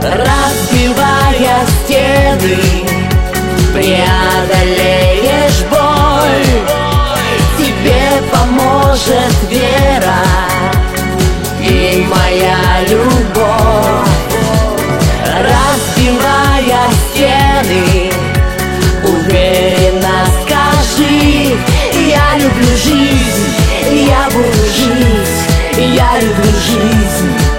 Разбивая 0.04 1.64
стены 1.66 2.58
Преодолеешь 3.72 5.64
боль. 5.70 6.52
Тебе 7.56 8.22
поможет 8.30 9.34
вера 9.48 10.20
И 11.58 12.06
моя 12.06 12.82
любовь. 12.86 14.04
Разбивая 15.40 16.84
стены 17.08 18.12
Уверенно 19.04 20.26
скажи 20.42 21.56
Я 21.94 22.36
люблю 22.36 22.76
жизнь, 22.76 24.06
я 24.06 24.28
буду 24.30 24.64
жить 24.66 25.34
Я 25.78 26.20
люблю 26.20 26.52
жизнь 26.60 27.53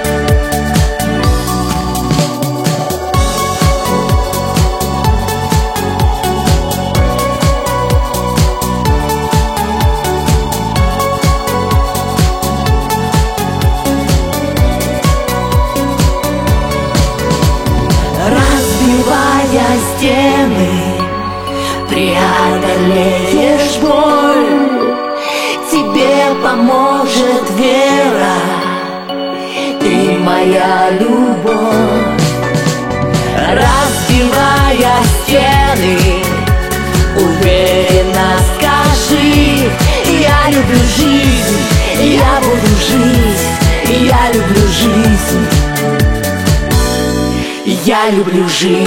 Я 48.06 48.12
люблю 48.12 48.48
жизнь 48.48 48.86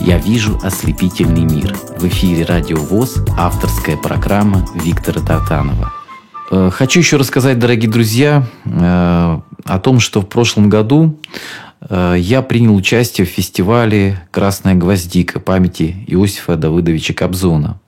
Я 0.00 0.18
вижу 0.18 0.58
ослепительный 0.64 1.44
мир. 1.44 1.76
В 1.96 2.04
эфире 2.08 2.44
Радио 2.44 2.78
ВОЗ, 2.78 3.22
авторская 3.38 3.96
программа 3.96 4.66
Виктора 4.74 5.20
Тартанова. 5.20 5.92
Э, 6.50 6.70
Хочу 6.72 6.98
еще 6.98 7.18
рассказать, 7.18 7.60
дорогие 7.60 7.88
друзья, 7.88 8.44
э, 8.64 8.70
о 8.72 9.78
том, 9.80 10.00
что 10.00 10.22
в 10.22 10.28
прошлом 10.28 10.68
году 10.68 11.20
э, 11.88 12.16
я 12.18 12.42
принял 12.42 12.74
участие 12.74 13.28
в 13.28 13.30
фестивале 13.30 14.20
«Красная 14.32 14.74
гвоздика» 14.74 15.38
памяти 15.38 16.04
Иосифа 16.08 16.56
Давыдовича 16.56 17.14
Кобзона. 17.14 17.79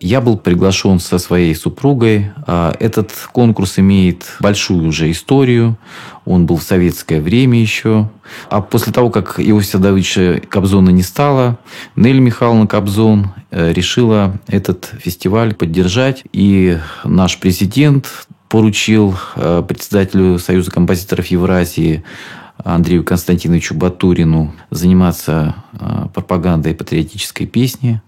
Я 0.00 0.20
был 0.20 0.36
приглашен 0.36 1.00
со 1.00 1.18
своей 1.18 1.54
супругой. 1.54 2.32
А, 2.46 2.74
этот 2.78 3.12
конкурс 3.32 3.78
имеет 3.78 4.24
большую 4.40 4.86
уже 4.86 5.10
историю. 5.10 5.78
Он 6.24 6.46
был 6.46 6.56
в 6.56 6.62
советское 6.62 7.20
время 7.20 7.60
еще. 7.60 8.08
А 8.48 8.60
после 8.60 8.92
того, 8.92 9.10
как 9.10 9.38
Иосифа 9.38 9.78
Давыдовича 9.78 10.40
Кобзона 10.48 10.90
не 10.90 11.02
стало, 11.02 11.58
Нель 11.96 12.18
Михайловна 12.18 12.66
Кобзон 12.66 13.32
э, 13.50 13.72
решила 13.72 14.38
этот 14.46 14.90
фестиваль 14.98 15.54
поддержать. 15.54 16.24
И 16.32 16.78
наш 17.04 17.38
президент 17.38 18.26
поручил 18.48 19.16
э, 19.36 19.62
председателю 19.66 20.38
Союза 20.38 20.70
композиторов 20.70 21.26
Евразии 21.26 22.04
Андрею 22.64 23.04
Константиновичу 23.04 23.74
Батурину 23.74 24.52
заниматься 24.70 25.54
э, 25.72 26.06
пропагандой 26.14 26.74
патриотической 26.74 27.46
песни. 27.46 28.00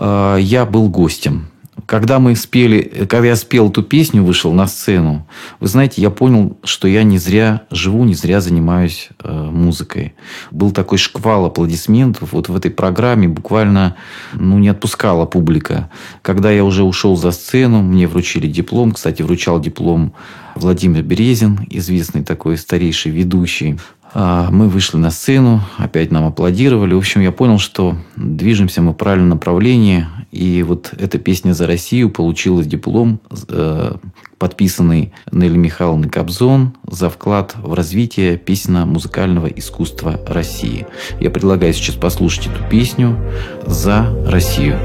Э, 0.00 0.38
я 0.40 0.64
был 0.64 0.88
гостем. 0.88 1.48
Когда 1.84 2.18
мы 2.18 2.34
спели, 2.36 3.06
когда 3.08 3.28
я 3.28 3.36
спел 3.36 3.68
эту 3.68 3.82
песню, 3.82 4.24
вышел 4.24 4.52
на 4.52 4.66
сцену, 4.66 5.26
вы 5.60 5.68
знаете, 5.68 6.00
я 6.00 6.08
понял, 6.10 6.56
что 6.64 6.88
я 6.88 7.02
не 7.02 7.18
зря 7.18 7.62
живу, 7.70 8.04
не 8.04 8.14
зря 8.14 8.40
занимаюсь 8.40 9.10
э, 9.22 9.50
музыкой. 9.52 10.14
Был 10.50 10.70
такой 10.70 10.96
шквал 10.96 11.44
аплодисментов. 11.44 12.32
Вот 12.32 12.48
в 12.48 12.56
этой 12.56 12.70
программе 12.70 13.28
буквально 13.28 13.96
ну, 14.32 14.58
не 14.58 14.68
отпускала 14.68 15.26
публика. 15.26 15.90
Когда 16.22 16.50
я 16.50 16.64
уже 16.64 16.82
ушел 16.82 17.14
за 17.16 17.30
сцену, 17.30 17.82
мне 17.82 18.06
вручили 18.06 18.46
диплом. 18.48 18.92
Кстати, 18.92 19.20
вручал 19.20 19.60
диплом 19.60 20.14
Владимир 20.56 21.02
Березин, 21.02 21.60
известный 21.68 22.24
такой 22.24 22.56
старейший 22.56 23.12
ведущий. 23.12 23.78
А, 24.18 24.48
мы 24.50 24.70
вышли 24.70 24.96
на 24.96 25.10
сцену, 25.10 25.60
опять 25.76 26.10
нам 26.10 26.24
аплодировали. 26.24 26.94
В 26.94 26.98
общем, 26.98 27.20
я 27.20 27.32
понял, 27.32 27.58
что 27.58 27.98
движемся 28.16 28.80
мы 28.80 28.92
в 28.92 28.94
правильном 28.94 29.28
направлении. 29.28 30.06
И 30.32 30.62
вот 30.62 30.94
эта 30.98 31.18
песня 31.18 31.52
«За 31.52 31.66
Россию» 31.66 32.08
получила 32.08 32.64
диплом, 32.64 33.20
э, 33.50 33.92
подписанный 34.38 35.12
Нелли 35.30 35.58
Михайловной 35.58 36.08
Кобзон 36.08 36.72
за 36.90 37.10
вклад 37.10 37.56
в 37.56 37.74
развитие 37.74 38.38
песенно-музыкального 38.38 39.48
искусства 39.48 40.18
России. 40.26 40.86
Я 41.20 41.28
предлагаю 41.28 41.74
сейчас 41.74 41.96
послушать 41.96 42.46
эту 42.46 42.66
песню 42.70 43.18
«За 43.66 44.08
Россию». 44.26 44.78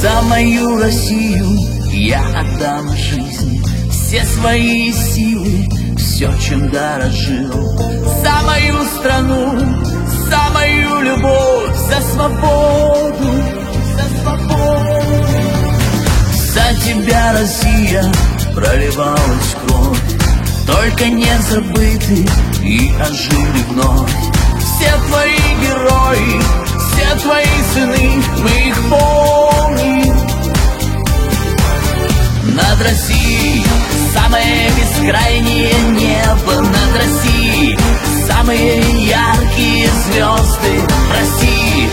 За 0.00 0.22
мою 0.22 0.78
Россию 0.78 1.44
я 1.92 2.22
отдам 2.34 2.88
жизнь, 2.96 3.62
все 3.90 4.24
свои 4.24 4.90
силы, 4.90 5.66
все, 6.18 6.32
чем 6.40 6.68
дорожил. 6.70 7.78
За 8.24 8.42
мою 8.44 8.84
страну, 8.98 9.56
за 10.28 10.50
мою 10.52 11.00
любовь, 11.02 11.76
за 11.88 12.00
свободу, 12.12 13.30
за 13.94 14.20
свободу. 14.20 15.26
За 16.52 16.74
тебя, 16.84 17.34
Россия, 17.38 18.04
проливалась 18.52 19.56
кровь, 19.64 20.00
только 20.66 21.06
не 21.06 21.38
забыты 21.50 22.26
и 22.64 22.92
ожили 23.00 23.62
вновь. 23.68 24.10
Все 24.58 24.90
твои 25.06 25.38
герои, 25.62 26.42
все 26.88 27.16
твои 27.22 27.62
сыны, 27.74 28.22
мы 28.42 28.68
их 28.70 28.76
помним. 28.90 29.97
Над 32.48 32.80
Россией. 32.82 33.64
Самое 34.14 34.70
бескрайнее 34.70 35.72
небо 35.90 36.54
Над 36.60 36.96
Россией. 36.96 37.78
Самые 38.26 38.78
яркие 39.06 39.88
звезды 39.88 40.80
В 40.88 41.12
России. 41.12 41.90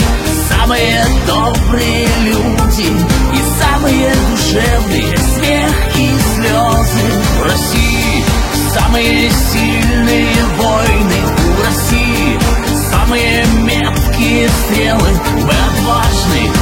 Самые 0.50 1.06
добрые 1.28 2.08
люди 2.24 2.88
И 3.34 3.62
самые 3.62 4.14
душевные 4.32 5.18
смех 5.18 5.98
и 5.98 6.10
слезы 6.36 7.06
В 7.40 7.44
России. 7.44 8.24
Самые 8.74 9.30
сильные 9.32 10.36
войны 10.58 11.22
У 11.58 11.64
России. 11.66 12.40
Самые 12.92 13.46
меткие 13.64 14.50
стрелы 14.50 15.10
Мы 15.36 15.52
отважны 15.52 16.55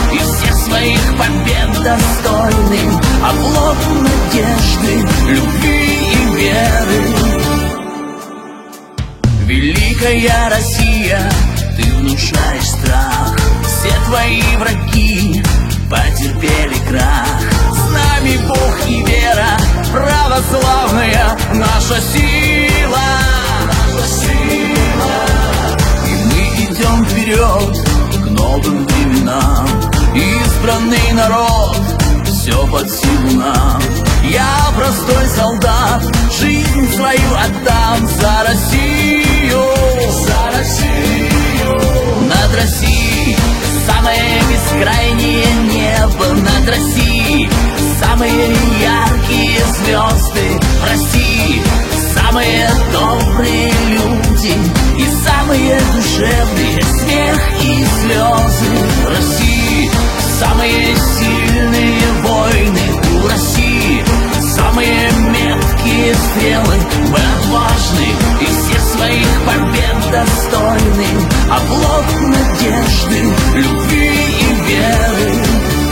своих 0.74 1.18
побед 1.18 1.84
достойны 1.84 2.80
Облог 3.24 3.78
надежды, 4.02 5.08
любви 5.28 6.10
и 6.12 6.26
веры. 6.36 7.04
Великая 9.46 10.50
Россия, 10.50 11.32
ты 11.78 11.84
внушаешь 11.94 12.70
страх. 12.70 13.38
Все 13.64 13.94
твои 14.08 14.42
враги 14.58 15.44
потерпели 15.90 16.78
крах. 16.90 17.40
С 17.72 17.92
нами 17.92 18.38
Бог 18.48 18.88
и 18.88 19.04
вера, 19.06 19.58
православная 19.92 21.38
наша 21.54 22.02
сила. 22.02 23.00
Наша 23.68 24.08
сила. 24.08 25.14
И 26.08 26.14
мы 26.26 26.42
идем 26.66 27.06
вперед 27.06 27.78
к 28.24 28.30
новым 28.32 28.86
временам 28.88 29.93
Избранный 30.16 31.12
народ, 31.14 31.82
все 32.26 32.68
под 32.68 32.90
силу 32.90 33.40
нам. 33.40 33.82
Я 34.24 34.72
простой 34.76 35.26
солдат, 35.28 36.04
жизнь 36.40 36.94
свою 36.94 37.36
отдам 37.36 38.08
За 38.08 38.44
Россию, 38.48 39.64
за 40.12 40.58
Россию. 40.58 41.80
Над 42.28 42.56
Россией 42.56 43.36
самое 43.88 44.42
бескрайнее 44.50 45.54
небо. 45.64 46.28
Над 46.28 46.70
Россией 46.70 47.50
самые 48.00 48.56
яркие 48.82 49.66
звезды 49.66 50.60
В 50.80 50.90
России 50.90 51.64
самые 52.34 52.68
добрые 52.92 53.72
люди 53.90 54.56
И 54.98 55.08
самые 55.24 55.80
душевные 55.94 56.82
смех 56.82 57.40
и 57.62 57.86
слезы 57.86 58.72
В 59.04 59.10
России. 59.10 59.92
Самые 60.40 60.96
сильные 60.96 62.02
войны 62.24 62.82
У 63.24 63.28
России. 63.28 64.04
Самые 64.56 65.12
меткие 65.30 66.16
стрелы 66.16 66.76
Мы 67.12 67.20
отважны 67.38 68.08
и 68.42 68.46
всех 68.46 68.82
своих 68.82 69.28
побед 69.46 70.12
достойны. 70.12 71.08
Облог 71.52 72.06
надежды, 72.20 73.34
любви 73.54 74.10
и 74.40 74.56
веры 74.68 75.83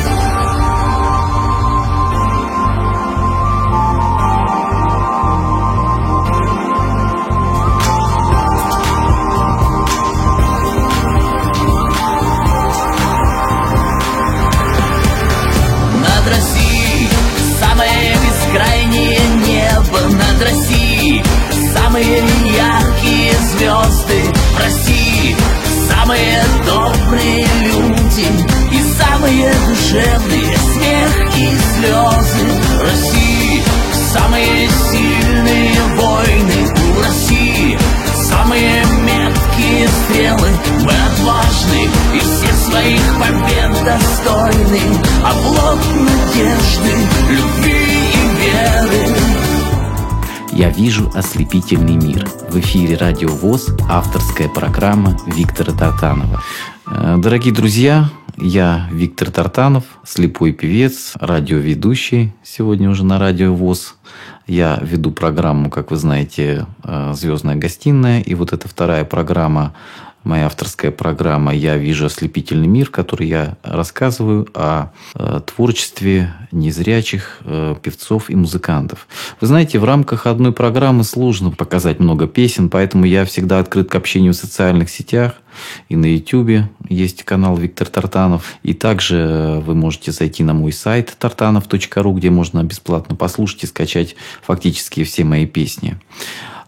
добрые 26.92 27.46
люди 27.64 28.28
И 28.72 28.82
самые 28.98 29.52
душевные 29.68 30.58
смех 30.58 31.38
и 31.38 31.48
слезы. 31.76 32.46
России 32.82 33.64
самые 34.14 34.70
сильные 34.70 35.76
войны. 35.98 36.74
У 36.96 37.02
России 37.02 37.78
самые 38.14 38.84
меткие 39.04 39.88
стрелы. 39.88 40.50
Мы 40.84 40.92
отважны 40.92 41.90
и 42.14 42.20
всех 42.20 42.54
своих 42.54 43.02
побед 43.20 43.86
достойны. 43.86 44.82
Облог 45.24 45.80
надежды, 45.96 46.94
любви 47.30 48.12
и 48.14 48.42
веры. 48.42 49.32
Я 50.52 50.70
вижу 50.70 51.10
ослепительный 51.16 51.96
мир. 51.96 52.28
В 52.50 52.60
эфире 52.60 52.98
Радио 52.98 53.30
ВОЗ, 53.30 53.70
авторская 53.90 54.50
программа 54.50 55.18
Виктора 55.26 55.72
Тартанова. 55.72 56.44
Э, 56.94 57.16
Дорогие 57.18 57.54
друзья, 57.54 58.10
я 58.38 58.90
Виктор 58.92 59.32
Тартанов, 59.32 59.86
слепой 60.04 60.52
певец, 60.52 61.14
радиоведущий, 61.16 62.34
сегодня 62.44 62.90
уже 62.90 63.06
на 63.06 63.18
Радио 63.18 63.54
ВОЗ. 63.54 63.96
Я 64.46 64.78
веду 64.82 65.12
программу, 65.12 65.70
как 65.70 65.92
вы 65.92 65.98
знаете, 65.98 66.66
э, 66.84 67.14
«Звездная 67.16 67.56
гостиная». 67.56 68.22
И 68.22 68.36
вот 68.36 68.52
эта 68.52 68.68
вторая 68.68 69.06
программа 69.06 69.74
моя 70.24 70.46
авторская 70.46 70.92
программа 70.92 71.54
«Я 71.54 71.78
вижу 71.78 72.06
ослепительный 72.06 72.68
мир», 72.68 72.88
в 72.88 72.92
которой 72.92 73.28
я 73.28 73.58
рассказываю 73.64 74.48
о 74.54 74.92
э, 75.16 75.42
творчестве 75.46 76.34
незрячих 76.52 77.40
э, 77.46 77.76
певцов 77.82 78.30
и 78.30 78.36
музыкантов. 78.36 79.08
Вы 79.40 79.48
знаете, 79.48 79.80
в 79.80 79.84
рамках 79.84 80.28
одной 80.28 80.52
программы 80.52 81.04
сложно 81.04 81.52
показать 81.52 82.00
много 82.00 82.28
песен, 82.28 82.70
поэтому 82.70 83.06
я 83.06 83.26
всегда 83.26 83.60
открыт 83.60 83.90
к 83.90 83.96
общению 83.96 84.34
в 84.34 84.38
социальных 84.38 84.90
сетях. 84.90 85.34
И 85.90 85.96
на 85.96 86.06
YouTube 86.06 86.70
есть 86.88 87.24
канал 87.24 87.58
Виктор 87.58 87.88
Тартанов. 87.88 88.56
И 88.64 88.74
также 88.74 89.62
вы 89.66 89.76
можете 89.76 90.12
зайти 90.12 90.44
на 90.44 90.54
мой 90.54 90.72
сайт 90.72 91.16
tartanov.ru, 91.20 92.14
где 92.14 92.30
можно 92.30 92.64
бесплатно 92.64 93.16
послушать 93.16 93.64
и 93.64 93.68
скачать 93.68 94.16
фактически 94.42 95.04
все 95.04 95.24
мои 95.24 95.46
песни. 95.46 96.00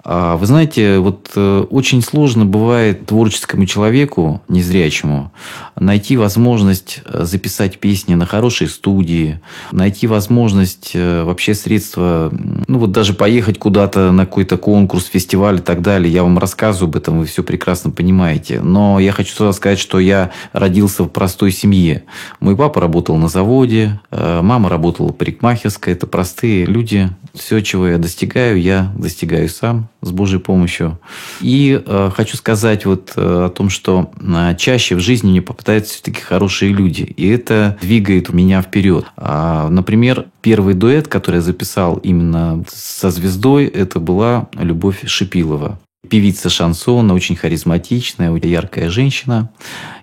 А, 0.06 0.36
вы 0.36 0.46
знаете, 0.46 1.00
вот 1.00 1.32
э, 1.36 1.66
очень 1.70 2.02
сложно 2.02 2.46
бывает 2.46 3.06
творческому 3.06 3.66
человеку, 3.66 4.42
незрячему, 4.50 5.32
найти 5.80 6.18
возможность 6.18 7.02
э, 7.06 7.24
записать 7.24 7.80
песни 7.80 8.16
на 8.16 8.26
хорошей 8.26 8.68
студии, 8.68 9.40
найти 9.72 10.08
возможность 10.08 10.92
э, 10.94 11.24
вообще 11.24 11.54
средства, 11.54 12.34
ну 12.68 12.80
вот 12.80 12.92
даже 12.92 13.14
поехать 13.14 13.58
куда-то 13.58 14.12
на 14.12 14.26
какой-то 14.26 14.58
конкурс, 14.58 15.06
фестиваль 15.06 15.58
и 15.58 15.62
так 15.62 15.82
далее. 15.82 16.12
Я 16.12 16.24
вам 16.24 16.38
рассказываю 16.38 16.90
об 16.90 16.98
этом, 16.98 17.20
вы 17.20 17.26
все 17.26 17.42
прекрасно 17.42 17.90
понимаете. 17.90 18.60
Но 18.60 19.00
я 19.00 19.14
хочу 19.14 19.34
сразу 19.34 19.54
сказать, 19.54 19.80
что 19.80 20.00
я 20.00 20.32
родился 20.52 21.04
в 21.04 21.08
простой 21.08 21.54
семье. 21.54 22.04
Мой 22.42 22.58
папа 22.58 22.82
работал 22.82 23.16
на 23.16 23.30
заводе, 23.30 24.02
мама 24.12 24.68
работала 24.68 25.10
в 25.10 25.14
парикмахерской. 25.14 25.94
Это 25.94 26.08
простые 26.08 26.66
люди. 26.66 27.10
Все, 27.34 27.62
чего 27.62 27.88
я 27.88 27.98
достигаю, 27.98 28.62
я 28.62 28.94
достигаю 28.96 29.50
сам 29.50 29.90
с 30.02 30.12
Божьей 30.12 30.40
помощью. 30.40 31.00
И 31.42 31.82
э, 31.84 32.12
хочу 32.16 32.38
сказать 32.38 32.86
вот 32.86 33.14
э, 33.16 33.46
о 33.46 33.50
том, 33.50 33.70
что 33.70 34.12
э, 34.20 34.56
чаще 34.58 34.96
в 34.96 35.00
жизни 35.00 35.32
мне 35.32 35.42
попадаются 35.42 35.96
все-таки 35.96 36.22
хорошие 36.22 36.72
люди. 36.72 37.02
И 37.02 37.28
это 37.28 37.78
двигает 37.82 38.32
меня 38.32 38.62
вперед. 38.62 39.06
А, 39.18 39.68
например, 39.70 40.26
первый 40.42 40.76
дуэт, 40.76 41.08
который 41.08 41.38
я 41.38 41.42
записал 41.42 41.98
именно 41.98 42.64
со 42.72 43.10
звездой, 43.10 43.66
это 43.66 44.00
была 44.00 44.50
Любовь 44.54 45.02
Шипилова 45.06 45.80
певица 46.14 46.48
шансона, 46.48 47.16
очень 47.16 47.36
харизматичная, 47.36 48.32
яркая 48.36 48.92
женщина. 48.92 49.50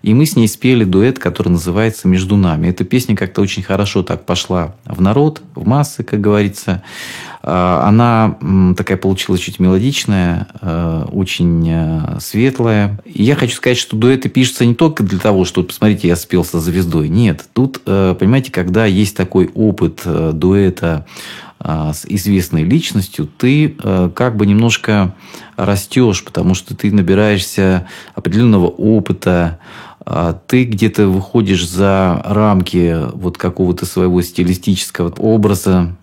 И 0.02 0.12
мы 0.12 0.26
с 0.26 0.34
ней 0.34 0.48
спели 0.48 0.82
дуэт, 0.82 1.20
который 1.20 1.50
называется 1.50 2.08
«Между 2.08 2.34
нами». 2.34 2.66
Эта 2.66 2.82
песня 2.82 3.14
как-то 3.14 3.42
очень 3.42 3.62
хорошо 3.62 4.02
так 4.02 4.26
пошла 4.26 4.74
в 4.84 5.00
народ, 5.00 5.40
в 5.54 5.64
массы, 5.68 6.02
как 6.02 6.20
говорится. 6.20 6.82
А, 7.44 7.86
она 7.86 8.74
такая 8.76 8.96
получилась 8.96 9.40
чуть 9.40 9.60
мелодичная, 9.60 10.48
а, 10.60 11.04
очень 11.12 11.70
а, 11.70 12.18
светлая. 12.20 13.00
И 13.04 13.22
я 13.22 13.36
хочу 13.36 13.54
сказать, 13.54 13.78
что 13.78 13.96
дуэты 13.96 14.28
пишутся 14.28 14.66
не 14.66 14.74
только 14.74 15.04
для 15.04 15.20
того, 15.20 15.44
что, 15.44 15.62
посмотрите, 15.62 16.08
я 16.08 16.16
спел 16.16 16.44
со 16.44 16.58
звездой. 16.58 17.08
Нет, 17.08 17.44
тут, 17.52 17.82
понимаете, 17.84 18.50
когда 18.50 18.84
есть 18.84 19.16
такой 19.16 19.48
опыт 19.54 20.02
дуэта 20.04 21.06
с 21.92 22.06
известной 22.06 22.64
личностью, 22.64 23.26
ты 23.26 23.76
э, 23.82 24.10
как 24.14 24.36
бы 24.36 24.46
немножко 24.46 25.14
растешь, 25.56 26.24
потому 26.24 26.54
что 26.54 26.74
ты 26.74 26.90
набираешься 26.90 27.86
определенного 28.14 28.66
опыта, 28.66 29.58
а, 30.06 30.32
ты 30.32 30.64
где-то 30.64 31.06
выходишь 31.08 31.68
за 31.68 32.22
рамки 32.24 32.96
вот 33.12 33.36
какого-то 33.36 33.84
своего 33.84 34.22
стилистического 34.22 35.12
образа, 35.18 35.96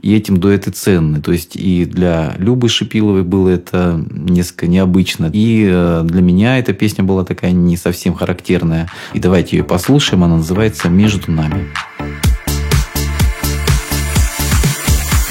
и 0.00 0.14
этим 0.14 0.38
дуэты 0.38 0.70
ценны. 0.70 1.20
То 1.20 1.32
есть 1.32 1.54
и 1.54 1.84
для 1.84 2.34
Любы 2.38 2.68
Шипиловой 2.68 3.22
было 3.22 3.50
это 3.50 4.04
несколько 4.10 4.66
необычно, 4.66 5.30
и 5.32 5.68
э, 5.70 6.02
для 6.04 6.22
меня 6.22 6.58
эта 6.58 6.72
песня 6.72 7.04
была 7.04 7.24
такая 7.24 7.52
не 7.52 7.76
совсем 7.76 8.14
характерная. 8.14 8.88
И 9.12 9.20
давайте 9.20 9.58
ее 9.58 9.64
послушаем, 9.64 10.24
она 10.24 10.38
называется 10.38 10.88
«Между 10.88 11.30
нами». 11.30 11.70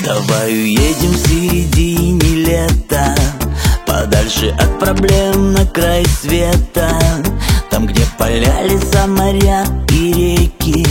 Давай 0.04 0.52
уедем 0.52 1.12
в 1.12 1.28
середине 1.28 2.46
лета 2.46 3.16
Подальше 3.86 4.50
от 4.60 4.80
проблем 4.80 5.54
на 5.54 5.66
край 5.66 6.06
света. 6.06 6.90
Там, 7.70 7.86
где 7.86 8.02
поля, 8.18 8.64
леса, 8.64 9.06
моря 9.06 9.66
и 9.90 10.38
реки. 10.38 10.86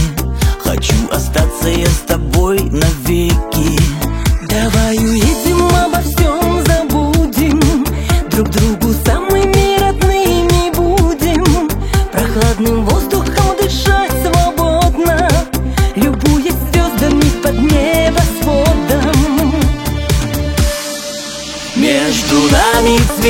Хочу 0.62 0.94
остаться 1.10 1.68
я 1.68 1.86
с 1.86 2.00
тобой 2.06 2.60
навеки 2.60 2.99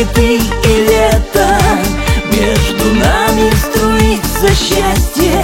цветы 0.00 0.40
и 0.64 0.74
лето. 0.88 1.58
Между 2.32 2.94
нами 2.94 3.50
струится 3.54 4.48
счастье. 4.48 5.42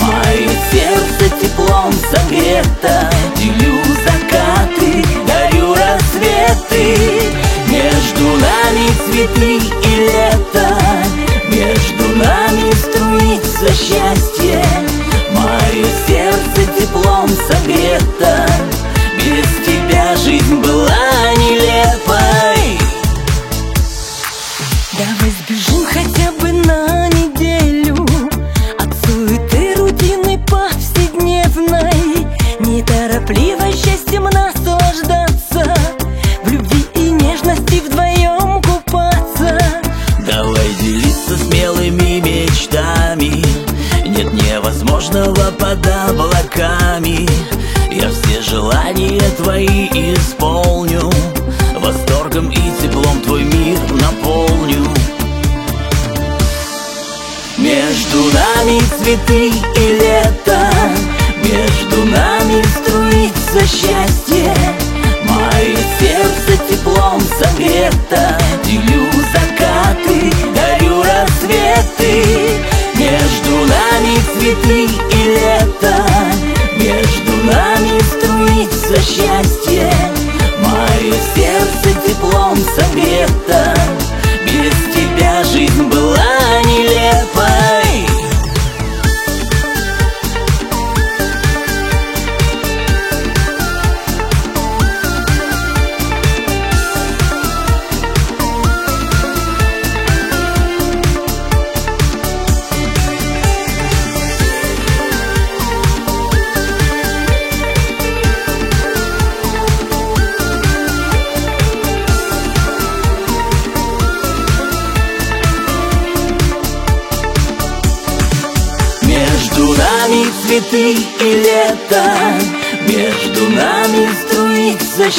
Мое 0.00 0.48
сердце 0.72 1.34
теплом 1.40 1.92
согрето. 1.92 3.10
Делю 3.36 3.82
закаты, 4.04 5.04
дарю 5.26 5.74
рассветы. 5.74 6.96
Между 7.68 8.24
нами 8.24 8.88
цветы 9.04 9.58
и 9.58 9.96
лето. 9.96 10.78
Между 11.48 12.16
нами 12.16 12.72
струится 12.72 13.66
счастье 13.74 14.43
твои 49.44 49.88
исполню. 50.14 51.10
Восторгом 51.78 52.50
и 52.50 52.82
теплом 52.82 53.20
твой 53.20 53.44
мир 53.44 53.78
наполню. 54.00 54.82
Между 57.58 58.18
нами 58.32 58.80
цветы 58.98 59.48
и 59.48 59.88
лето 60.00 60.70
Между 61.36 62.04
нами 62.06 62.64
струится 62.74 63.60
счастье. 63.60 64.52
Мое 65.28 65.76
сердце 66.00 66.62
теплом 66.68 67.20
согрето 67.20 68.38
Делю 68.64 69.06
закаты, 69.32 70.32
дарю 70.54 71.02
рассветы. 71.02 72.64
Между 72.96 73.56
нами 73.66 74.18
цветы 74.38 75.03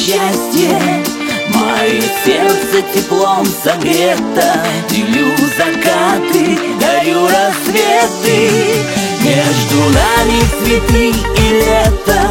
счастье. 0.05 0.79
Мое 1.49 2.01
сердце 2.23 2.83
теплом 2.93 3.45
согрето 3.45 4.59
Делю 4.89 5.35
закаты, 5.57 6.59
дарю 6.79 7.27
рассветы. 7.27 8.51
Между 9.23 9.77
нами 9.97 10.41
цветы 10.59 11.09
и 11.09 11.49
лето. 11.53 12.21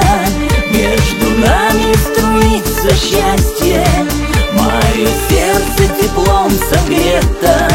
Между 0.71 1.31
нами 1.41 1.95
струится 1.97 2.91
счастье. 2.95 3.85
Мое 4.53 5.09
сердце 5.29 5.93
теплом 6.01 6.51
согрето 6.51 7.69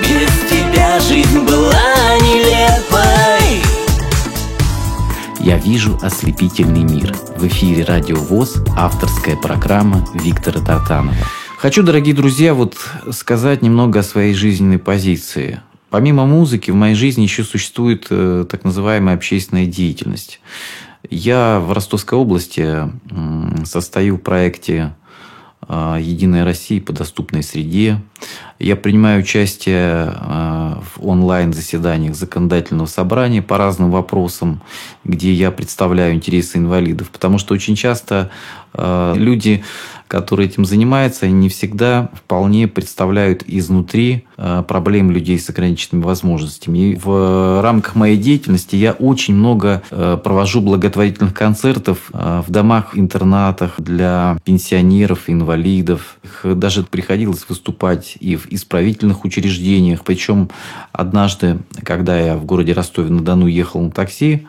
Без 0.00 0.50
тебя 0.50 0.98
жизнь 1.00 1.40
была 1.40 1.85
Я 5.46 5.58
вижу 5.58 5.96
ослепительный 6.02 6.82
мир. 6.82 7.14
В 7.36 7.46
эфире 7.46 7.84
Радио 7.84 8.16
ВОЗ, 8.16 8.64
авторская 8.76 9.36
программа 9.36 10.04
Виктора 10.12 10.60
Тартанова. 10.60 11.14
Хочу, 11.56 11.84
дорогие 11.84 12.16
друзья, 12.16 12.52
вот 12.52 12.74
сказать 13.12 13.62
немного 13.62 14.00
о 14.00 14.02
своей 14.02 14.34
жизненной 14.34 14.80
позиции. 14.80 15.60
Помимо 15.88 16.26
музыки 16.26 16.72
в 16.72 16.74
моей 16.74 16.96
жизни 16.96 17.22
еще 17.22 17.44
существует 17.44 18.08
э, 18.10 18.44
так 18.50 18.64
называемая 18.64 19.14
общественная 19.14 19.66
деятельность. 19.66 20.40
Я 21.10 21.60
в 21.60 21.72
Ростовской 21.72 22.18
области 22.18 22.90
состою 23.64 24.16
в 24.16 24.22
проекте 24.22 24.96
э, 25.68 25.98
«Единая 26.00 26.44
Россия 26.44 26.80
по 26.80 26.92
доступной 26.92 27.44
среде». 27.44 28.00
Я 28.58 28.76
принимаю 28.76 29.20
участие 29.20 30.14
э, 30.14 30.74
в 30.94 31.06
онлайн-заседаниях 31.06 32.14
законодательного 32.14 32.86
собрания 32.86 33.42
по 33.42 33.58
разным 33.58 33.90
вопросам, 33.90 34.62
где 35.04 35.32
я 35.32 35.50
представляю 35.50 36.14
интересы 36.14 36.56
инвалидов. 36.56 37.10
Потому 37.10 37.36
что 37.36 37.52
очень 37.52 37.76
часто 37.76 38.30
э, 38.72 39.12
люди, 39.14 39.62
которые 40.08 40.48
этим 40.48 40.64
занимаются, 40.64 41.28
не 41.28 41.50
всегда 41.50 42.08
вполне 42.14 42.66
представляют 42.66 43.42
изнутри 43.46 44.24
э, 44.38 44.64
проблем 44.66 45.10
людей 45.10 45.38
с 45.38 45.50
ограниченными 45.50 46.04
возможностями. 46.04 46.78
И 46.92 46.96
в 46.96 47.60
рамках 47.60 47.94
моей 47.94 48.16
деятельности 48.16 48.74
я 48.76 48.92
очень 48.92 49.34
много 49.34 49.82
провожу 49.90 50.62
благотворительных 50.62 51.34
концертов 51.34 52.10
в 52.10 52.44
домах-интернатах 52.48 53.74
для 53.78 54.38
пенсионеров, 54.44 55.24
инвалидов. 55.28 56.16
Даже 56.42 56.84
приходилось 56.84 57.46
выступать 57.48 58.05
и 58.20 58.36
в 58.36 58.52
исправительных 58.52 59.24
учреждениях. 59.24 60.04
Причем 60.04 60.50
однажды, 60.92 61.58
когда 61.82 62.18
я 62.18 62.36
в 62.36 62.44
городе 62.44 62.72
Ростове-на-Дону 62.72 63.46
ехал 63.46 63.80
на 63.80 63.90
такси, 63.90 64.46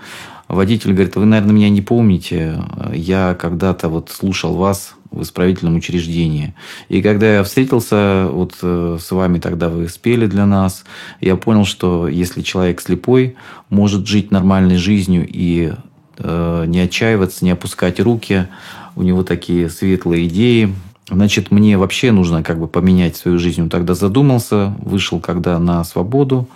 водитель 0.48 0.94
говорит, 0.94 1.16
вы, 1.16 1.26
наверное, 1.26 1.54
меня 1.54 1.70
не 1.70 1.82
помните. 1.82 2.64
Я 2.94 3.36
когда-то 3.40 3.90
вот 3.90 4.10
слушал 4.10 4.56
вас 4.56 4.96
в 5.12 5.22
исправительном 5.22 5.76
учреждении. 5.76 6.54
И 6.90 7.02
когда 7.02 7.36
я 7.36 7.44
встретился 7.44 8.28
вот 8.32 8.56
э, 8.62 8.98
с 9.02 9.12
вами, 9.12 9.40
тогда 9.40 9.70
вы 9.70 9.88
спели 9.88 10.28
для 10.28 10.46
нас, 10.46 10.84
я 11.22 11.36
понял, 11.36 11.66
что 11.66 12.08
если 12.08 12.42
человек 12.42 12.82
слепой 12.82 13.36
может 13.70 14.06
жить 14.06 14.32
нормальной 14.32 14.78
жизнью 14.78 15.26
и 15.28 15.74
э, 16.18 16.66
не 16.68 16.80
отчаиваться, 16.82 17.46
не 17.46 17.52
опускать 17.52 18.00
руки, 18.00 18.48
у 18.96 19.04
него 19.04 19.24
такие 19.24 19.70
светлые 19.70 20.28
идеи, 20.28 20.74
Значит, 21.10 21.52
мне 21.52 21.78
вообще 21.78 22.12
нужно 22.12 22.44
как 22.44 22.60
бы 22.60 22.68
поменять 22.68 23.16
свою 23.16 23.40
жизнь. 23.40 23.62
Он 23.62 23.70
тогда 23.70 23.94
задумался, 23.94 24.76
вышел 24.80 25.20
когда 25.20 25.58
на 25.58 25.84
свободу, 25.84 26.48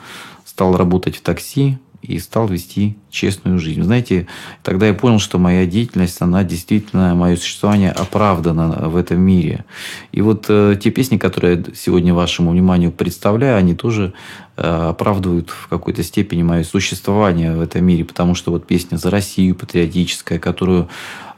стал 0.45 0.75
работать 0.75 1.15
в 1.17 1.21
такси 1.21 1.77
и 2.01 2.19
стал 2.19 2.47
вести 2.47 2.97
честную 3.09 3.59
жизнь. 3.59 3.83
Знаете, 3.83 4.27
тогда 4.63 4.87
я 4.87 4.93
понял, 4.93 5.19
что 5.19 5.37
моя 5.37 5.65
деятельность, 5.65 6.21
она 6.21 6.43
действительно, 6.43 7.15
мое 7.15 7.35
существование 7.35 7.91
оправдано 7.91 8.89
в 8.89 8.97
этом 8.97 9.19
мире. 9.21 9.65
И 10.11 10.21
вот 10.21 10.45
э, 10.49 10.75
те 10.81 10.89
песни, 10.89 11.17
которые 11.17 11.57
я 11.57 11.63
сегодня 11.75 12.13
вашему 12.13 12.51
вниманию 12.51 12.91
представляю, 12.91 13.57
они 13.57 13.75
тоже 13.75 14.13
оправдывают 14.61 15.49
в 15.49 15.67
какой-то 15.67 16.03
степени 16.03 16.43
мое 16.43 16.63
существование 16.63 17.55
в 17.55 17.61
этом 17.61 17.83
мире, 17.83 18.05
потому 18.05 18.35
что 18.35 18.51
вот 18.51 18.67
песня 18.67 18.97
«За 18.97 19.09
Россию» 19.09 19.55
патриотическая, 19.55 20.39
которую 20.39 20.89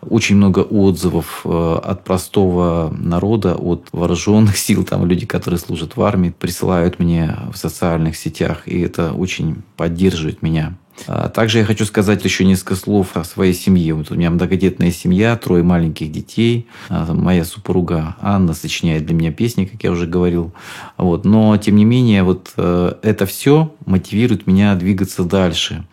очень 0.01 0.35
много 0.35 0.59
отзывов 0.59 1.41
э, 1.45 1.79
от 1.83 2.03
простого 2.03 2.93
народа, 2.97 3.55
от 3.55 3.87
вооруженных 3.91 4.57
сил, 4.57 4.83
там 4.83 5.05
люди, 5.05 5.25
которые 5.25 5.59
служат 5.59 5.95
в 5.95 6.01
армии, 6.01 6.33
присылают 6.37 6.99
мне 6.99 7.35
в 7.53 7.57
социальных 7.57 8.17
сетях, 8.17 8.67
и 8.67 8.79
это 8.81 9.13
очень 9.13 9.63
поддерживает 9.77 10.41
меня. 10.41 10.77
А 11.07 11.29
Также 11.29 11.59
я 11.59 11.65
хочу 11.65 11.85
сказать 11.85 12.23
еще 12.23 12.45
несколько 12.45 12.75
слов 12.75 13.15
о 13.15 13.23
своей 13.23 13.53
семье. 13.53 13.93
Вот 13.93 14.11
у 14.11 14.15
меня 14.15 14.29
многодетная 14.29 14.91
семья, 14.91 15.35
трое 15.35 15.63
маленьких 15.63 16.11
детей. 16.11 16.67
А 16.89 17.13
Моя 17.13 17.45
супруга 17.45 18.15
Анна 18.21 18.53
сочиняет 18.53 19.05
для 19.05 19.15
меня 19.15 19.31
песни, 19.31 19.65
как 19.65 19.83
я 19.83 19.91
уже 19.91 20.05
говорил. 20.05 20.53
Вот. 20.97 21.25
Но, 21.25 21.55
тем 21.57 21.75
не 21.75 21.85
менее, 21.85 22.23
вот 22.23 22.51
э, 22.57 22.93
это 23.01 23.25
все 23.25 23.73
мотивирует 23.85 24.47
меня 24.47 24.75
двигаться 24.75 25.23
дальше. 25.23 25.85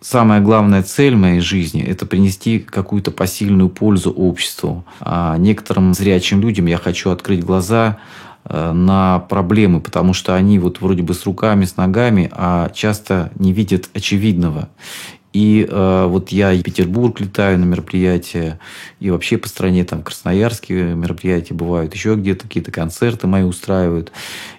Самая 0.00 0.40
главная 0.40 0.84
цель 0.84 1.16
моей 1.16 1.40
жизни– 1.40 1.82
это 1.86 2.06
принести 2.06 2.60
какую-то 2.60 3.10
посильную 3.10 3.68
пользу 3.68 4.12
обществу. 4.12 4.84
А 5.00 5.36
некоторым 5.38 5.92
зрячим 5.92 6.40
людям 6.40 6.66
я 6.66 6.78
хочу 6.78 7.10
открыть 7.10 7.44
глаза 7.44 7.98
на 8.44 9.18
проблемы, 9.18 9.80
потому 9.80 10.14
что 10.14 10.34
они 10.34 10.58
вот 10.58 10.80
вроде 10.80 11.02
бы 11.02 11.12
с 11.12 11.26
руками, 11.26 11.64
с 11.64 11.76
ногами, 11.76 12.30
а 12.32 12.70
часто 12.70 13.30
не 13.34 13.52
видят 13.52 13.90
очевидного. 13.94 14.68
И 15.34 15.66
э, 15.68 16.06
вот 16.08 16.30
я 16.30 16.52
в 16.52 16.62
Петербург 16.62 17.20
летаю 17.20 17.58
на 17.58 17.64
мероприятия, 17.64 18.58
и 18.98 19.10
вообще 19.10 19.36
по 19.36 19.46
стране 19.46 19.84
там 19.84 20.02
красноярские 20.02 20.94
мероприятия 20.94 21.52
бывают, 21.52 21.94
еще 21.94 22.14
где-то 22.14 22.44
какие-то 22.44 22.72
концерты 22.72 23.26
мои 23.26 23.42
устраивают. 23.42 24.10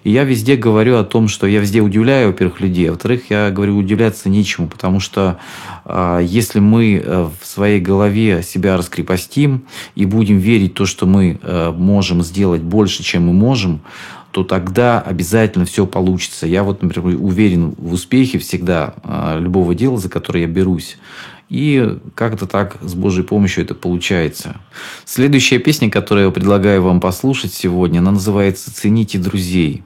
И 0.04 0.10
я 0.10 0.22
везде 0.22 0.54
говорю 0.54 0.96
о 0.96 1.04
том, 1.04 1.26
что 1.26 1.48
я 1.48 1.58
везде 1.58 1.80
удивляю, 1.80 2.28
во-первых, 2.28 2.60
людей, 2.60 2.88
а 2.88 2.92
во-вторых, 2.92 3.30
я 3.30 3.50
говорю, 3.50 3.76
удивляться 3.76 4.28
нечему, 4.28 4.68
потому 4.68 5.00
что 5.00 5.38
э, 5.84 6.20
если 6.22 6.60
мы 6.60 7.02
э, 7.04 7.28
в 7.40 7.44
своей 7.44 7.80
голове 7.80 8.44
себя 8.44 8.76
раскрепостим 8.76 9.64
и 9.96 10.06
будем 10.06 10.38
верить 10.38 10.72
в 10.72 10.74
то, 10.74 10.86
что 10.86 11.04
мы 11.04 11.40
э, 11.42 11.72
можем 11.72 12.22
сделать 12.22 12.62
больше, 12.62 13.02
чем 13.02 13.26
мы 13.26 13.32
можем, 13.32 13.80
то 14.30 14.44
тогда 14.44 15.00
обязательно 15.00 15.64
все 15.64 15.86
получится. 15.86 16.46
Я 16.46 16.62
вот, 16.62 16.82
например, 16.82 17.16
уверен 17.20 17.74
в 17.76 17.92
успехе 17.92 18.38
всегда 18.38 18.94
а, 19.02 19.38
любого 19.38 19.74
дела, 19.74 19.98
за 19.98 20.08
которое 20.08 20.42
я 20.42 20.46
берусь. 20.46 20.98
И 21.48 21.98
как-то 22.14 22.46
так 22.46 22.76
с 22.80 22.94
Божьей 22.94 23.24
помощью 23.24 23.64
это 23.64 23.74
получается. 23.74 24.60
Следующая 25.04 25.58
песня, 25.58 25.90
которую 25.90 26.26
я 26.26 26.32
предлагаю 26.32 26.80
вам 26.80 27.00
послушать 27.00 27.52
сегодня, 27.52 27.98
она 27.98 28.12
называется 28.12 28.72
«Цените 28.72 29.18
друзей». 29.18 29.82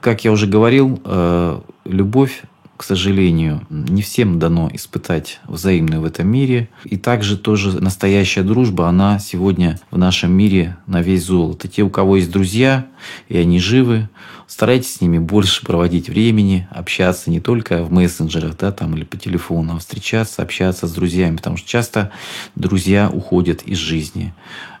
Как 0.00 0.24
я 0.24 0.32
уже 0.32 0.46
говорил, 0.46 1.00
э, 1.04 1.60
любовь 1.84 2.42
к 2.82 2.84
сожалению, 2.84 3.64
не 3.70 4.02
всем 4.02 4.40
дано 4.40 4.68
испытать 4.72 5.38
взаимное 5.46 6.00
в 6.00 6.04
этом 6.04 6.26
мире. 6.26 6.68
И 6.82 6.96
также 6.96 7.38
тоже 7.38 7.80
настоящая 7.80 8.42
дружба, 8.42 8.88
она 8.88 9.20
сегодня 9.20 9.78
в 9.92 9.98
нашем 9.98 10.32
мире 10.32 10.76
на 10.88 11.00
весь 11.00 11.26
золото. 11.26 11.68
Те, 11.68 11.82
у 11.82 11.90
кого 11.90 12.16
есть 12.16 12.32
друзья, 12.32 12.86
и 13.28 13.38
они 13.38 13.60
живы, 13.60 14.08
старайтесь 14.48 14.94
с 14.94 15.00
ними 15.00 15.18
больше 15.18 15.64
проводить 15.64 16.08
времени, 16.08 16.66
общаться 16.72 17.30
не 17.30 17.38
только 17.38 17.84
в 17.84 17.92
мессенджерах 17.92 18.56
да, 18.58 18.72
там, 18.72 18.96
или 18.96 19.04
по 19.04 19.16
телефону, 19.16 19.76
а 19.76 19.78
встречаться, 19.78 20.42
общаться 20.42 20.88
с 20.88 20.92
друзьями, 20.92 21.36
потому 21.36 21.58
что 21.58 21.68
часто 21.68 22.10
друзья 22.56 23.08
уходят 23.08 23.62
из 23.62 23.78
жизни. 23.78 24.34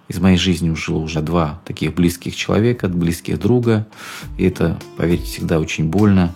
Из 0.08 0.18
моей 0.18 0.36
жизни 0.36 0.68
ушло 0.68 1.00
уже 1.00 1.20
два 1.20 1.60
таких 1.64 1.94
близких 1.94 2.36
человека, 2.36 2.88
близких 2.88 3.38
друга. 3.38 3.86
И 4.36 4.44
это, 4.44 4.78
поверьте, 4.96 5.24
всегда 5.26 5.58
очень 5.58 5.84
больно. 5.88 6.34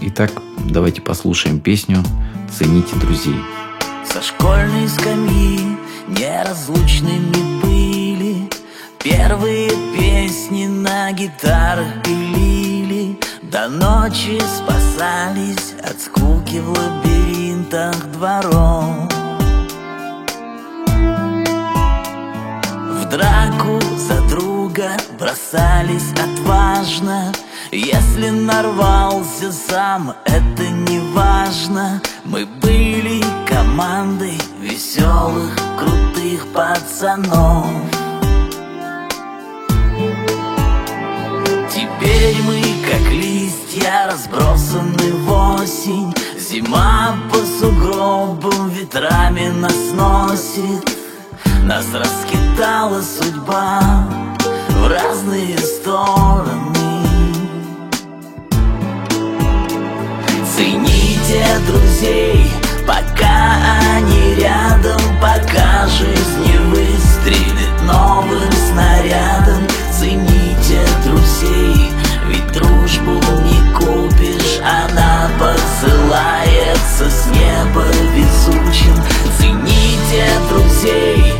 Итак, 0.00 0.30
давайте 0.68 1.00
послушаем 1.00 1.60
песню 1.60 2.02
«Цените 2.50 2.96
друзей». 2.96 3.36
Со 4.04 4.20
школьной 4.20 4.88
скамьи 4.88 5.60
неразлучными 6.08 7.60
были 7.62 8.48
Первые 9.02 9.70
песни 9.96 10.66
на 10.66 11.12
гитарах 11.12 12.02
пилили 12.04 13.18
До 13.42 13.68
ночи 13.68 14.40
спасались 14.40 15.74
от 15.82 16.00
скуки 16.00 16.58
в 16.58 16.70
лабиринтах 16.70 17.96
дворов 18.12 19.23
драку 23.16 23.80
за 23.96 24.20
друга 24.22 24.96
бросались 25.18 26.10
отважно. 26.12 27.32
Если 27.70 28.30
нарвался 28.30 29.52
сам, 29.52 30.14
это 30.24 30.68
не 30.68 30.98
важно. 31.12 32.02
Мы 32.24 32.44
были 32.46 33.22
командой 33.46 34.38
веселых, 34.60 35.54
крутых 35.78 36.46
пацанов. 36.52 37.66
Теперь 41.70 42.36
мы, 42.46 42.62
как 42.90 43.12
листья, 43.12 44.08
разбросаны 44.10 45.12
в 45.24 45.60
осень. 45.60 46.12
Зима 46.36 47.16
по 47.30 47.38
сугробам 47.38 48.70
ветрами 48.70 49.48
нас 49.50 49.92
носит 49.92 50.93
Нас 51.64 51.86
раскидала 51.94 53.00
судьба 53.02 53.80
в 54.68 54.86
разные 54.86 55.58
стороны. 55.58 56.74
Цените 60.54 61.44
друзей, 61.66 62.50
пока 62.86 63.56
они 63.96 64.34
рядом 64.36 65.00
Пока 65.24 65.86
жизнь 65.88 66.44
не 66.44 66.58
выстрелит 66.68 67.82
новым 67.86 68.52
снарядом. 68.70 69.66
Цените 69.98 70.80
друзей, 71.02 71.90
ведь 72.26 72.52
дружбу 72.52 73.22
не 73.42 73.72
купишь 73.72 74.60
Она 74.62 75.30
посылается 75.38 77.08
с 77.08 77.26
неба 77.28 77.84
везучим 78.14 78.94
Цените 79.38 80.26
друзей, 80.50 81.33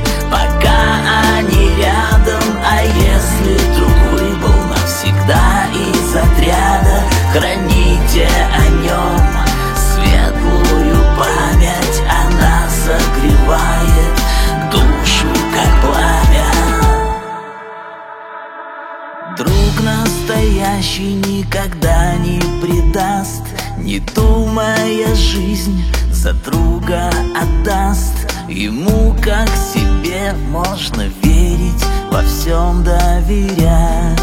настоящий 20.34 21.14
никогда 21.14 22.14
не 22.16 22.40
предаст. 22.60 23.42
Не 23.78 24.00
думая 24.00 25.14
жизнь 25.14 25.82
за 26.10 26.32
друга 26.32 27.10
отдаст. 27.34 28.14
Ему 28.48 29.14
как 29.22 29.48
себе 29.48 30.34
можно 30.50 31.02
верить, 31.22 31.84
во 32.10 32.22
всем 32.22 32.84
доверять. 32.84 34.20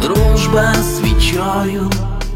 Дружба 0.00 0.72
свечою 0.82 1.90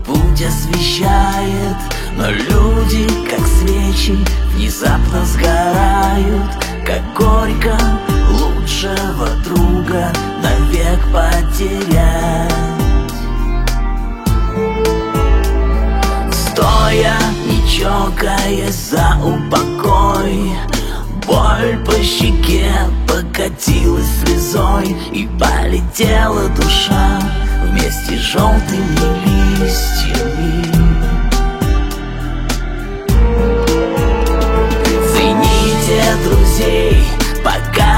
путь 0.04 0.42
освещает 0.42 1.76
Но 2.16 2.30
люди, 2.30 3.08
как 3.28 3.40
свечи, 3.46 4.16
внезапно 4.54 5.24
сгорают. 5.24 6.52
Как 6.86 7.02
горько 7.14 7.76
лучшего 8.30 9.28
друга 9.44 9.73
навек 9.90 11.00
потерять. 11.12 12.52
Стоя, 16.32 17.16
не 17.46 17.68
чокаясь 17.68 18.90
за 18.90 19.16
упокой 19.22 20.52
Боль 21.26 21.78
по 21.84 21.92
щеке 22.02 22.70
покатилась 23.08 24.06
слезой 24.22 24.96
И 25.12 25.28
полетела 25.38 26.48
душа 26.50 27.18
вместе 27.64 28.16
с 28.16 28.20
желтыми 28.20 29.58
листьями. 29.58 30.64
Цените 35.12 36.02
друзей, 36.24 37.04
пока 37.42 37.93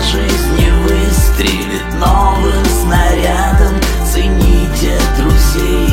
Не 0.00 0.70
выстрелит 0.82 1.84
новым 1.98 2.64
снарядом. 2.64 3.78
Цените 4.10 4.98
друзей, 5.18 5.90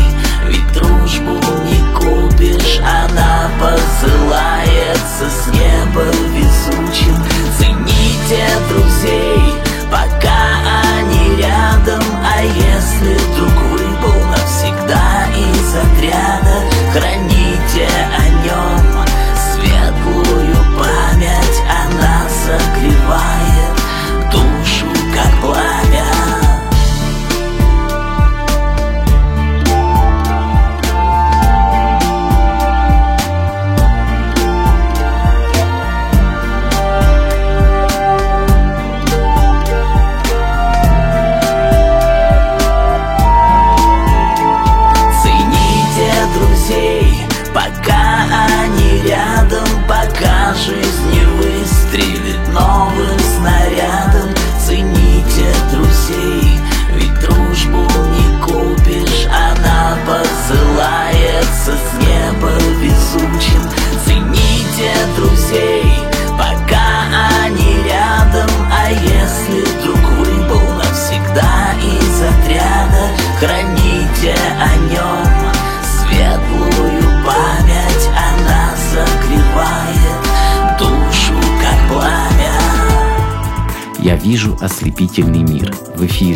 ведь 0.47 0.71
дружбу 0.71 1.33
не 1.65 1.79
купишь. 1.93 2.79
Она 2.79 3.49
посылается 3.59 5.29
с 5.29 5.47
неба 5.47 6.05
везучим 6.33 7.21
Цените 7.59 8.47
друзей, 8.69 9.53
пока 9.91 10.39
они 10.95 11.35
рядом. 11.35 12.01
А 12.23 12.41
если 12.41 13.13
вдруг 13.13 13.53
выбыл 13.71 14.23
навсегда 14.29 15.27
из 15.35 15.75
отряда 15.75 16.46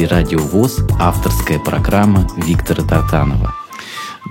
эфире 0.02 0.08
Радио 0.08 0.40
ВОЗ, 0.40 0.80
авторская 1.00 1.60
программа 1.60 2.28
Виктора 2.36 2.84
Тартанова. 2.84 3.54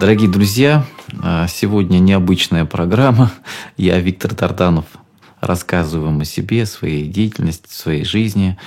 Дорогие 0.01 0.29
друзья, 0.29 0.85
а, 1.23 1.47
сегодня 1.47 1.99
необычная 1.99 2.65
программа. 2.65 3.31
Я, 3.77 4.01
Виктор 4.01 4.35
Тартанов, 4.35 4.87
рассказываю 5.41 6.07
вам 6.07 6.21
о 6.21 6.25
себе, 6.25 6.67
своей 6.67 7.07
деятельности, 7.07 7.69
своей 7.73 8.05
жизни. 8.05 8.59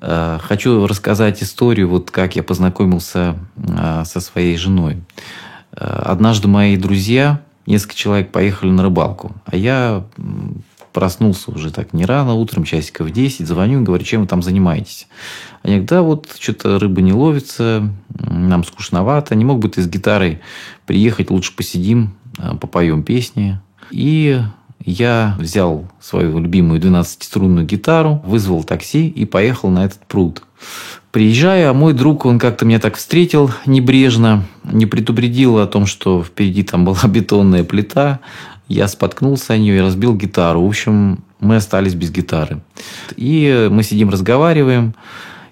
А, 0.00 0.40
Хочу 0.42 0.84
рассказать 0.86 1.42
историю, 1.44 1.88
вот 1.88 2.10
как 2.10 2.34
я 2.34 2.42
познакомился 2.42 3.36
а, 3.76 4.04
со 4.04 4.20
своей 4.20 4.56
женой. 4.56 5.00
Однажды 5.70 6.48
мои 6.48 6.76
друзья, 6.76 7.40
несколько 7.66 7.94
человек, 7.94 8.32
поехали 8.32 8.70
на 8.70 8.82
рыбалку, 8.82 9.32
а 9.44 9.54
я 9.54 10.04
проснулся 10.98 11.52
уже 11.52 11.70
так 11.70 11.92
не 11.92 12.04
рано, 12.04 12.34
утром, 12.34 12.64
часиков 12.64 13.06
в 13.06 13.12
10, 13.12 13.46
звоню 13.46 13.82
и 13.82 13.84
говорю, 13.84 14.02
чем 14.02 14.22
вы 14.22 14.26
там 14.26 14.42
занимаетесь? 14.42 15.06
Они 15.62 15.74
говорят, 15.74 15.90
да, 15.90 16.02
вот 16.02 16.36
что-то 16.40 16.76
рыба 16.80 17.00
не 17.02 17.12
ловится, 17.12 17.88
нам 18.08 18.64
скучновато, 18.64 19.36
не 19.36 19.44
мог 19.44 19.60
бы 19.60 19.68
ты 19.68 19.80
с 19.80 19.86
гитарой 19.86 20.40
приехать, 20.86 21.30
лучше 21.30 21.54
посидим, 21.54 22.16
а, 22.36 22.56
попоем 22.56 23.04
песни. 23.04 23.60
И 23.92 24.40
я 24.84 25.36
взял 25.38 25.88
свою 26.00 26.40
любимую 26.40 26.80
12-струнную 26.80 27.64
гитару, 27.64 28.20
вызвал 28.24 28.64
такси 28.64 29.06
и 29.06 29.24
поехал 29.24 29.70
на 29.70 29.84
этот 29.84 30.04
пруд. 30.04 30.42
Приезжаю, 31.10 31.70
а 31.70 31.72
мой 31.72 31.94
друг, 31.94 32.26
он 32.26 32.38
как-то 32.38 32.66
меня 32.66 32.78
так 32.78 32.96
встретил 32.96 33.50
небрежно, 33.64 34.44
не 34.64 34.84
предупредил 34.84 35.58
о 35.58 35.66
том, 35.66 35.86
что 35.86 36.22
впереди 36.22 36.62
там 36.62 36.84
была 36.84 37.00
бетонная 37.08 37.64
плита. 37.64 38.20
Я 38.68 38.86
споткнулся 38.88 39.54
о 39.54 39.58
нее 39.58 39.78
и 39.78 39.80
разбил 39.80 40.14
гитару. 40.14 40.62
В 40.62 40.68
общем, 40.68 41.24
мы 41.40 41.56
остались 41.56 41.94
без 41.94 42.10
гитары. 42.10 42.60
И 43.16 43.68
мы 43.70 43.82
сидим, 43.82 44.10
разговариваем. 44.10 44.94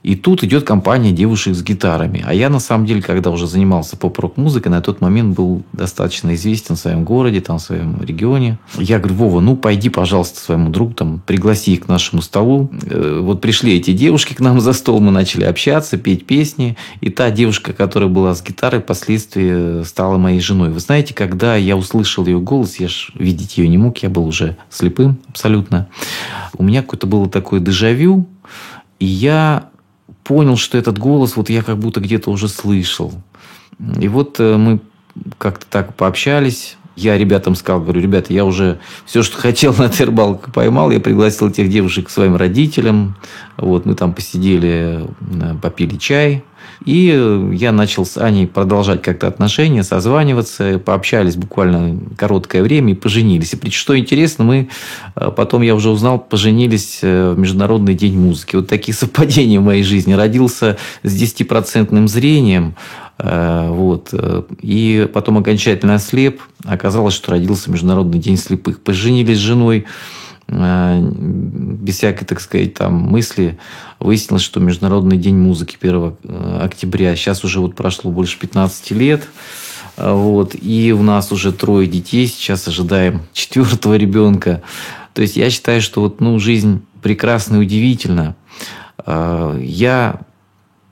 И 0.06 0.14
тут 0.14 0.44
идет 0.44 0.62
компания 0.62 1.10
девушек 1.10 1.56
с 1.56 1.64
гитарами. 1.64 2.22
А 2.24 2.32
я, 2.32 2.48
на 2.48 2.60
самом 2.60 2.86
деле, 2.86 3.02
когда 3.02 3.32
уже 3.32 3.48
занимался 3.48 3.96
поп-рок 3.96 4.36
музыкой, 4.36 4.70
на 4.70 4.80
тот 4.80 5.00
момент 5.00 5.34
был 5.34 5.64
достаточно 5.72 6.32
известен 6.36 6.76
в 6.76 6.78
своем 6.78 7.02
городе, 7.02 7.40
там, 7.40 7.58
в 7.58 7.62
своем 7.62 8.00
регионе. 8.00 8.60
Я 8.78 9.00
говорю, 9.00 9.16
Вова, 9.16 9.40
ну, 9.40 9.56
пойди, 9.56 9.88
пожалуйста, 9.88 10.38
своему 10.38 10.70
другу, 10.70 10.94
там, 10.94 11.20
пригласи 11.26 11.72
их 11.72 11.86
к 11.86 11.88
нашему 11.88 12.22
столу. 12.22 12.70
Э, 12.88 13.18
Вот 13.20 13.40
пришли 13.40 13.76
эти 13.76 13.92
девушки 13.92 14.32
к 14.34 14.38
нам 14.38 14.60
за 14.60 14.74
стол, 14.74 15.00
мы 15.00 15.10
начали 15.10 15.42
общаться, 15.42 15.96
петь 15.96 16.24
песни. 16.24 16.76
И 17.00 17.10
та 17.10 17.32
девушка, 17.32 17.72
которая 17.72 18.08
была 18.08 18.32
с 18.32 18.44
гитарой, 18.44 18.82
впоследствии 18.82 19.82
стала 19.82 20.18
моей 20.18 20.38
женой. 20.38 20.70
Вы 20.70 20.78
знаете, 20.78 21.14
когда 21.14 21.56
я 21.56 21.76
услышал 21.76 22.24
ее 22.26 22.38
голос, 22.38 22.76
я 22.76 22.86
ж 22.86 23.10
видеть 23.14 23.58
ее 23.58 23.66
не 23.66 23.76
мог, 23.76 23.98
я 23.98 24.08
был 24.08 24.24
уже 24.28 24.56
слепым 24.70 25.18
абсолютно. 25.28 25.88
У 26.56 26.62
меня 26.62 26.82
какое-то 26.82 27.08
было 27.08 27.28
такое 27.28 27.58
дежавю, 27.58 28.28
и 29.00 29.04
я 29.04 29.70
понял, 30.26 30.56
что 30.56 30.76
этот 30.76 30.98
голос 30.98 31.36
вот 31.36 31.50
я 31.50 31.62
как 31.62 31.78
будто 31.78 32.00
где-то 32.00 32.30
уже 32.30 32.48
слышал. 32.48 33.12
И 34.00 34.08
вот 34.08 34.40
э, 34.40 34.56
мы 34.56 34.80
как-то 35.38 35.66
так 35.70 35.94
пообщались, 35.94 36.76
Я 36.96 37.18
ребятам 37.18 37.54
сказал, 37.54 37.80
говорю, 37.82 38.00
ребята, 38.00 38.32
я 38.32 38.44
уже 38.44 38.78
все, 39.04 39.22
что 39.22 39.36
хотел 39.38 39.74
на 39.74 39.84
этой 39.84 40.06
рыбалке 40.06 40.50
поймал. 40.50 40.90
Я 40.90 40.98
пригласил 40.98 41.48
этих 41.48 41.70
девушек 41.70 42.06
к 42.06 42.10
своим 42.10 42.36
родителям. 42.36 43.16
Вот, 43.56 43.84
мы 43.86 43.94
там 43.94 44.14
посидели, 44.14 45.06
э, 45.40 45.54
попили 45.60 45.96
чай. 45.96 46.42
И 46.84 47.50
я 47.52 47.72
начал 47.72 48.04
с 48.04 48.16
Аней 48.16 48.46
продолжать 48.46 49.02
как-то 49.02 49.26
отношения, 49.26 49.82
созваниваться, 49.82 50.78
пообщались 50.78 51.36
буквально 51.36 51.98
короткое 52.16 52.62
время 52.62 52.92
и 52.92 52.96
поженились. 52.96 53.54
И 53.54 53.70
что 53.70 53.98
интересно, 53.98 54.44
мы 54.44 54.68
э, 55.14 55.30
потом, 55.34 55.62
я 55.62 55.74
уже 55.74 55.90
узнал, 55.90 56.18
поженились 56.18 57.00
э, 57.02 57.32
в 57.32 57.38
Международный 57.38 57.94
день 57.94 58.18
музыки. 58.18 58.56
Вот 58.56 58.68
такие 58.68 58.94
совпадения 58.96 59.60
в 59.60 59.64
моей 59.64 59.82
жизни. 59.82 60.12
Родился 60.12 60.76
с 61.02 61.14
10% 61.14 62.06
зрением, 62.08 62.74
Э, 63.18 63.68
вот. 63.70 64.10
Э, 64.12 64.42
и 64.60 65.08
потом 65.12 65.38
окончательно 65.38 65.94
ослеп. 65.94 66.40
Оказалось, 66.64 67.14
что 67.14 67.32
родился 67.32 67.70
Международный 67.70 68.18
день 68.18 68.36
слепых. 68.36 68.80
Поженились 68.80 69.38
с 69.38 69.40
женой 69.40 69.80
э, 69.80 69.86
без 70.48 71.96
всякой, 71.96 72.24
так 72.24 72.40
сказать, 72.40 72.74
там 72.74 72.94
мысли 72.94 73.58
выяснилось, 73.98 74.42
что 74.42 74.60
Международный 74.60 75.16
день 75.16 75.36
музыки 75.36 75.76
1 75.80 76.16
октября. 76.60 77.16
Сейчас 77.16 77.44
уже 77.44 77.60
вот 77.60 77.74
прошло 77.74 78.10
больше 78.10 78.38
15 78.38 78.90
лет. 78.92 79.28
Вот. 79.96 80.54
И 80.54 80.92
у 80.92 81.02
нас 81.02 81.32
уже 81.32 81.52
трое 81.52 81.88
детей. 81.88 82.26
Сейчас 82.26 82.68
ожидаем 82.68 83.22
четвертого 83.32 83.96
ребенка. 83.96 84.62
То 85.14 85.22
есть 85.22 85.36
я 85.36 85.50
считаю, 85.50 85.80
что 85.80 86.02
вот, 86.02 86.20
ну, 86.20 86.38
жизнь 86.38 86.82
прекрасна 87.02 87.56
и 87.56 87.60
удивительна. 87.60 88.36
Я 89.06 90.20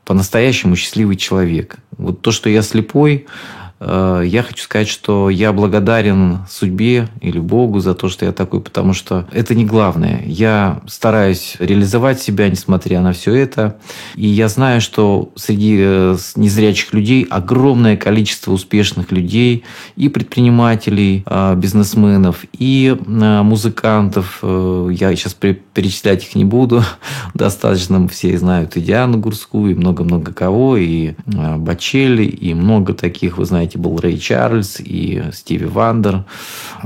по-настоящему 0.04 0.76
счастливый 0.76 1.16
человек. 1.16 1.76
Вот 1.96 2.22
то, 2.22 2.32
что 2.32 2.50
я 2.50 2.62
слепой, 2.62 3.26
Э, 3.26 3.63
я 3.80 4.42
хочу 4.42 4.62
сказать, 4.64 4.88
что 4.88 5.28
я 5.30 5.52
благодарен 5.52 6.38
судьбе 6.48 7.08
или 7.20 7.38
Богу 7.38 7.80
за 7.80 7.94
то, 7.94 8.08
что 8.08 8.24
я 8.24 8.32
такой, 8.32 8.60
потому 8.60 8.94
что 8.94 9.26
это 9.32 9.54
не 9.54 9.64
главное. 9.64 10.22
Я 10.26 10.80
стараюсь 10.86 11.56
реализовать 11.58 12.20
себя, 12.20 12.48
несмотря 12.48 13.00
на 13.00 13.12
все 13.12 13.34
это. 13.34 13.76
И 14.14 14.26
я 14.26 14.48
знаю, 14.48 14.80
что 14.80 15.32
среди 15.34 15.76
э, 15.80 16.16
незрячих 16.36 16.92
людей 16.94 17.26
огромное 17.28 17.96
количество 17.96 18.52
успешных 18.52 19.12
людей 19.12 19.64
и 19.96 20.08
предпринимателей, 20.08 21.24
э, 21.26 21.54
бизнесменов, 21.56 22.44
и 22.56 22.96
музыкантов. 23.06 24.40
Я 24.42 25.14
сейчас 25.14 25.34
перечислять 25.34 26.24
их 26.24 26.34
не 26.34 26.44
буду. 26.44 26.82
Достаточно 27.34 28.06
все 28.08 28.36
знают 28.38 28.76
и 28.76 28.80
Диану 28.80 29.18
Гурскую, 29.18 29.72
и 29.72 29.74
много-много 29.74 30.32
кого, 30.32 30.76
и 30.76 31.14
Бачелли, 31.26 32.24
и 32.24 32.54
много 32.54 32.94
таких, 32.94 33.38
вы 33.38 33.44
знаете, 33.44 33.63
знаете, 33.64 33.78
был 33.78 33.98
Рэй 33.98 34.18
Чарльз 34.18 34.78
и 34.78 35.22
Стиви 35.32 35.66
Вандер. 35.66 36.24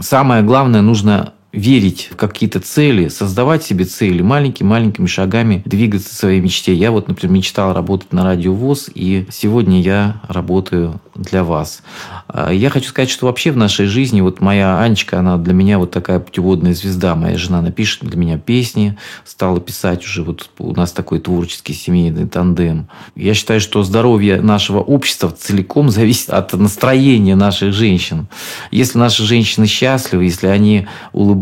Самое 0.01 0.43
главное, 0.43 0.81
нужно 0.81 1.33
верить 1.53 2.11
в 2.13 2.17
какие-то 2.17 2.61
цели, 2.61 3.09
создавать 3.09 3.65
себе 3.65 3.85
цели, 3.87 4.21
маленькими-маленькими 4.21 5.07
шагами 5.07 5.63
двигаться 5.65 6.11
к 6.11 6.13
своей 6.13 6.41
мечте. 6.41 6.75
Я 6.75 6.91
вот, 6.91 7.09
например, 7.09 7.37
мечтал 7.37 7.73
работать 7.73 8.13
на 8.13 8.23
радио 8.23 8.53
ВОЗ, 8.53 8.91
и 8.95 9.27
сегодня 9.31 9.81
я 9.81 10.21
работаю 10.29 11.01
для 11.15 11.45
вас. 11.45 11.83
А, 12.29 12.53
я 12.53 12.69
хочу 12.69 12.89
сказать, 12.91 13.11
что 13.11 13.27
вообще 13.27 13.51
в 13.51 13.57
нашей 13.57 13.87
жизни, 13.87 14.21
вот 14.21 14.41
моя 14.41 14.79
Анечка, 14.81 15.19
она 15.19 15.39
для 15.39 15.55
меня 15.55 15.79
вот 15.79 15.91
такая 15.91 16.21
путеводная 16.21 16.75
звезда. 16.75 17.15
Моя 17.15 17.39
жена 17.39 17.63
напишет 17.63 18.05
для 18.05 18.19
меня 18.19 18.39
песни, 18.39 18.99
стала 19.25 19.59
писать 19.59 20.05
уже, 20.05 20.23
вот 20.23 20.51
у 20.59 20.75
нас 20.75 20.93
такой 20.93 21.19
творческий 21.19 21.73
семейный 21.73 22.29
тандем. 22.29 22.89
Я 23.17 23.33
считаю, 23.33 23.61
что 23.61 23.83
здоровье 23.83 24.41
нашего 24.43 24.81
общества 24.81 25.31
целиком 25.31 25.89
зависит 25.89 26.31
от 26.31 26.53
настроения 26.53 27.35
наших 27.35 27.73
женщин. 27.73 28.29
Если 28.71 28.99
наши 28.99 29.25
женщины 29.25 29.67
счастливы, 29.67 30.25
если 30.25 30.47
они 30.47 30.87
улыбаются, 31.13 31.38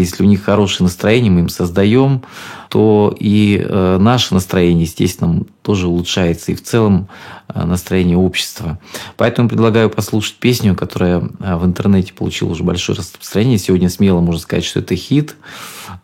если 0.00 0.22
у 0.22 0.26
них 0.26 0.44
хорошее 0.44 0.84
настроение, 0.84 1.30
мы 1.30 1.40
им 1.40 1.48
создаем 1.48 2.22
то 2.70 3.12
и 3.18 3.60
э, 3.60 3.98
наше 3.98 4.32
настроение, 4.32 4.84
естественно, 4.84 5.42
тоже 5.62 5.88
улучшается, 5.88 6.52
и 6.52 6.54
в 6.54 6.62
целом 6.62 7.08
э, 7.48 7.64
настроение 7.64 8.16
общества. 8.16 8.78
Поэтому 9.16 9.48
предлагаю 9.48 9.90
послушать 9.90 10.36
песню, 10.36 10.76
которая 10.76 11.20
э, 11.40 11.56
в 11.56 11.66
интернете 11.66 12.12
получила 12.12 12.50
уже 12.50 12.62
большое 12.62 12.96
распространение. 12.96 13.58
Сегодня 13.58 13.90
смело 13.90 14.20
можно 14.20 14.40
сказать, 14.40 14.64
что 14.64 14.78
это 14.78 14.94
хит. 14.94 15.34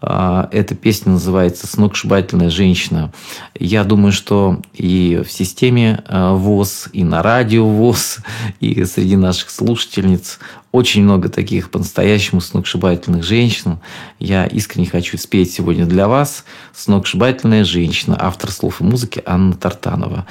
Эта 0.02 0.74
песня 0.74 1.12
называется 1.12 1.66
«Сногсшибательная 1.66 2.50
женщина». 2.50 3.12
Я 3.58 3.82
думаю, 3.82 4.12
что 4.12 4.60
и 4.74 5.22
в 5.26 5.30
системе 5.32 6.04
ВОЗ, 6.10 6.88
и 6.92 7.02
на 7.02 7.22
радио 7.22 7.66
ВОЗ, 7.66 8.18
и 8.60 8.84
среди 8.84 9.16
наших 9.16 9.48
слушательниц 9.48 10.38
очень 10.72 11.04
много 11.04 11.30
таких 11.30 11.70
по-настоящему 11.70 12.42
сногсшибательных 12.42 13.22
женщин. 13.22 13.78
Я 14.18 14.44
искренне 14.44 14.86
хочу 14.86 15.16
спеть 15.16 15.50
сегодня 15.52 15.86
для 15.86 16.08
вас 16.08 16.44
«Сногсшибательная 16.74 17.64
женщина», 17.64 18.16
автор 18.18 18.50
слов 18.50 18.80
и 18.80 18.84
музыки 18.84 19.22
Анна 19.24 19.54
Тартанова. 19.54 20.26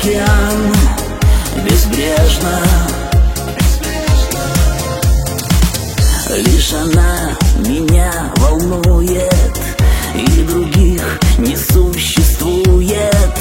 океан. 0.00 0.74
Безбрежно. 1.64 2.62
Лишь 6.36 6.72
она 6.72 7.36
меня 7.66 8.32
волнует 8.36 9.58
И 10.14 10.42
других 10.42 11.18
не 11.38 11.56
существует. 11.56 13.34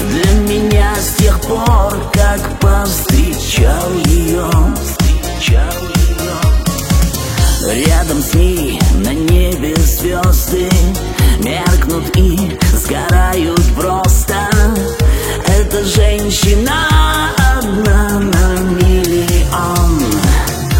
Для 0.00 0.32
меня 0.48 0.94
с 0.94 1.16
тех 1.16 1.38
пор, 1.40 1.94
как 2.12 2.60
повстречал 2.60 3.92
ее. 4.06 4.50
Рядом 7.68 8.22
с 8.22 8.32
ней 8.34 8.80
на 9.04 9.12
небе 9.12 9.74
звезды 9.76 10.70
Меркнут 11.40 12.16
и 12.16 12.56
сгорают 12.74 13.60
просто 13.74 14.36
эта 15.58 15.82
женщина 15.84 17.32
одна 17.58 18.20
на 18.20 18.56
миллион. 18.78 20.02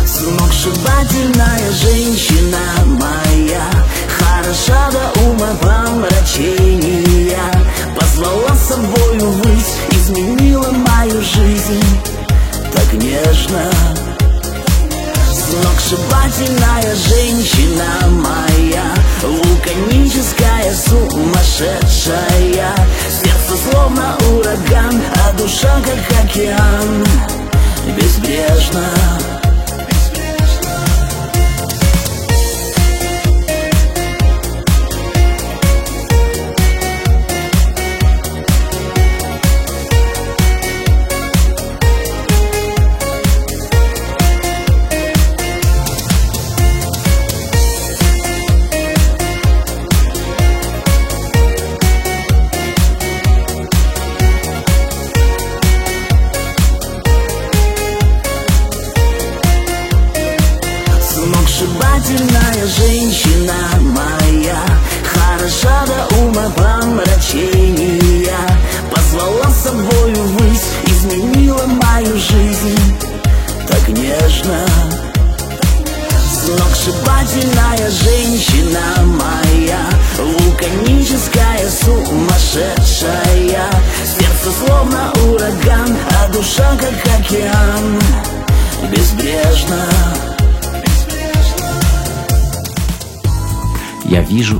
Сногсшибательная 0.07 1.73
женщина 1.73 2.59
моя. 2.85 3.67
Хороша 4.19 4.91
до 4.91 5.05
ума 5.23 5.53
помрачения 5.63 7.07
Позвала 7.99 8.55
с 8.55 8.69
собой 8.69 9.19
ввысь, 9.19 9.77
изменила 9.93 10.71
мою 10.71 11.23
жизнь. 11.23 11.83
Так 12.73 12.93
нежно. 12.93 13.73
Сногсшибательная 15.33 16.95
женщина 16.97 18.09
моя. 18.11 18.95
Вулканическая, 19.23 20.75
сумасшедшая. 20.75 22.75
Сердце 23.27 23.57
словно 23.57 24.17
ураган, 24.31 25.03
а 25.25 25.33
душа 25.33 25.81
как 25.85 26.25
океан 26.25 27.05
Безбрежно. 27.97 29.36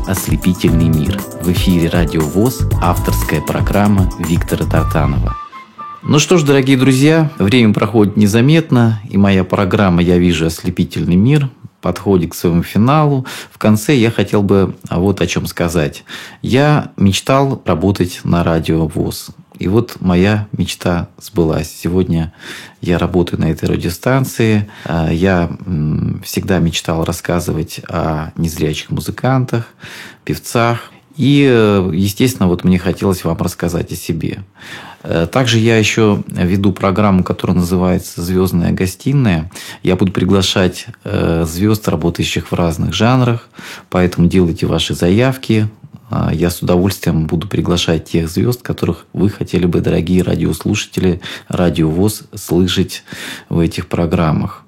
Ослепительный 0.07 0.89
мир. 0.89 1.21
В 1.41 1.51
эфире 1.53 1.89
Радио 1.89 2.21
ВОЗ, 2.21 2.69
авторская 2.81 3.41
программа 3.41 4.11
Виктора 4.19 4.65
Тартанова. 4.65 5.37
Ну 6.03 6.19
что 6.19 6.39
ж, 6.39 6.45
дорогие 6.45 6.77
друзья, 6.77 7.31
время 7.39 7.75
проходит 7.75 8.17
незаметно, 8.17 9.01
и 9.09 9.17
моя 9.17 9.43
программа 9.43 10.03
«Я 10.03 10.19
вижу 10.19 10.47
ослепительный 10.47 11.17
мир» 11.17 11.51
подходит 11.81 12.33
к 12.33 12.35
своему 12.35 12.65
финалу. 12.65 13.27
В 13.51 13.59
конце 13.59 13.95
я 13.95 14.11
хотел 14.11 14.43
бы 14.43 14.75
вот 14.91 15.21
о 15.21 15.27
чем 15.27 15.47
сказать. 15.47 16.05
Я 16.43 16.91
мечтал 16.97 17.63
работать 17.65 18.21
на 18.25 18.43
радио 18.43 18.89
ВОЗ. 18.89 19.31
И 19.59 19.69
вот 19.69 19.97
моя 20.01 20.49
мечта 20.53 21.09
сбылась. 21.19 21.71
Сегодня 21.75 22.33
я 22.81 22.99
работаю 22.99 23.41
на 23.41 23.51
этой 23.51 23.69
радиостанции. 23.69 24.71
А, 24.85 25.11
я 25.11 25.51
всегда 26.25 26.59
мечтал 26.59 27.05
рассказывать 27.05 27.81
о 27.89 28.33
незрячих 28.37 28.91
музыкантах, 28.91 29.67
певцах. 30.25 30.91
И, 31.17 31.39
естественно, 31.95 32.47
вот 32.47 32.63
мне 32.65 32.79
хотелось 32.79 33.25
вам 33.25 33.39
рассказать 33.39 33.91
о 33.91 33.97
себе. 33.97 34.45
Э, 35.03 35.27
также 35.31 35.59
я 35.59 35.79
еще 35.79 36.23
веду 36.27 36.73
программу, 36.73 37.23
которая 37.23 37.57
называется 37.57 38.23
«Звездная 38.23 38.73
гостиная». 38.73 39.51
Я 39.83 39.97
буду 39.97 40.13
приглашать 40.13 40.87
э, 41.05 41.45
звезд, 41.47 41.89
работающих 41.89 42.51
в 42.51 42.55
разных 42.55 42.93
жанрах, 42.93 43.49
поэтому 43.89 44.27
делайте 44.27 44.67
ваши 44.67 44.95
заявки, 44.95 45.69
я 46.33 46.51
с 46.51 46.63
удовольствием 46.63 47.27
буду 47.27 47.49
приглашать 47.49 48.05
тех 48.05 48.29
звезд, 48.29 48.63
которых 48.63 49.07
вы 49.13 49.29
хотели 49.29 49.67
бы, 49.67 49.81
дорогие 49.81 50.23
радиослушатели, 50.23 51.21
радиовоз, 51.49 52.25
слышать 52.35 53.05
в 53.49 53.59
этих 53.59 53.89
программах. 53.89 54.63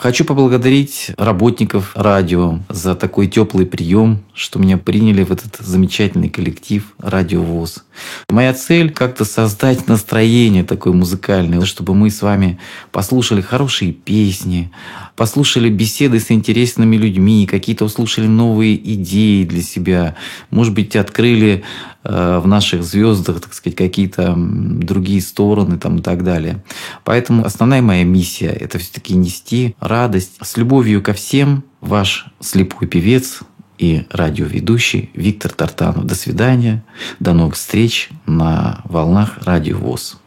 Хочу 0.00 0.24
поблагодарить 0.24 1.10
работников 1.18 1.92
радио 1.94 2.60
за 2.70 2.94
такой 2.94 3.26
теплый 3.26 3.66
прием, 3.66 4.24
что 4.32 4.58
меня 4.58 4.78
приняли 4.78 5.24
в 5.24 5.30
этот 5.30 5.58
замечательный 5.58 6.30
коллектив 6.30 6.94
«Радиовоз». 6.96 7.84
Моя 8.28 8.54
цель– 8.54 8.90
как-то 8.92 9.24
создать 9.24 9.88
настроение 9.88 10.64
такое 10.64 10.92
музыкальное, 10.92 11.64
чтобы 11.64 11.94
мы 11.94 12.10
с 12.10 12.22
вами 12.22 12.58
послушали 12.92 13.40
хорошие 13.40 13.92
песни, 13.92 14.70
послушали 15.16 15.68
беседы 15.68 16.20
с 16.20 16.30
интересными 16.30 16.96
людьми, 16.96 17.46
какие-то 17.46 17.84
услышали 17.84 18.26
новые 18.26 18.76
идеи 18.94 19.44
для 19.44 19.62
себя, 19.62 20.16
может 20.50 20.74
быть, 20.74 20.96
открыли 20.96 21.64
э, 22.04 22.40
в 22.42 22.46
наших 22.46 22.84
звездах, 22.84 23.40
так 23.40 23.54
сказать, 23.54 23.76
какие-то 23.76 24.34
другие 24.36 25.20
стороны 25.20 25.78
там, 25.78 25.96
и 25.98 26.02
так 26.02 26.24
далее. 26.24 26.62
Поэтому 27.04 27.44
основная 27.44 27.82
моя 27.82 28.04
миссия– 28.04 28.50
это 28.60 28.78
все-таки 28.78 29.14
нести 29.14 29.74
радость 29.80 30.38
с 30.40 30.56
любовью 30.56 31.02
ко 31.02 31.12
всем. 31.12 31.64
Ваш 31.80 32.26
слепой 32.40 32.86
певец 32.86 33.40
и 33.80 34.06
радиоведущий 34.10 35.10
Виктор 35.14 35.52
Тартанов. 35.52 36.04
До 36.04 36.14
свидания. 36.14 36.84
До 37.18 37.32
новых 37.32 37.54
встреч 37.54 38.10
на 38.26 38.82
волнах 38.84 39.38
Радио 39.44 39.78
ВОЗ. 39.78 40.18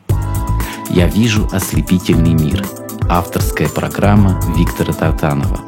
Я 0.90 1.08
вижу 1.08 1.48
ослепительный 1.52 2.34
мир– 2.34 2.66
Авторская 3.10 3.68
программа 3.68 4.42
Виктора 4.58 4.94
Тартанова. 4.94 5.60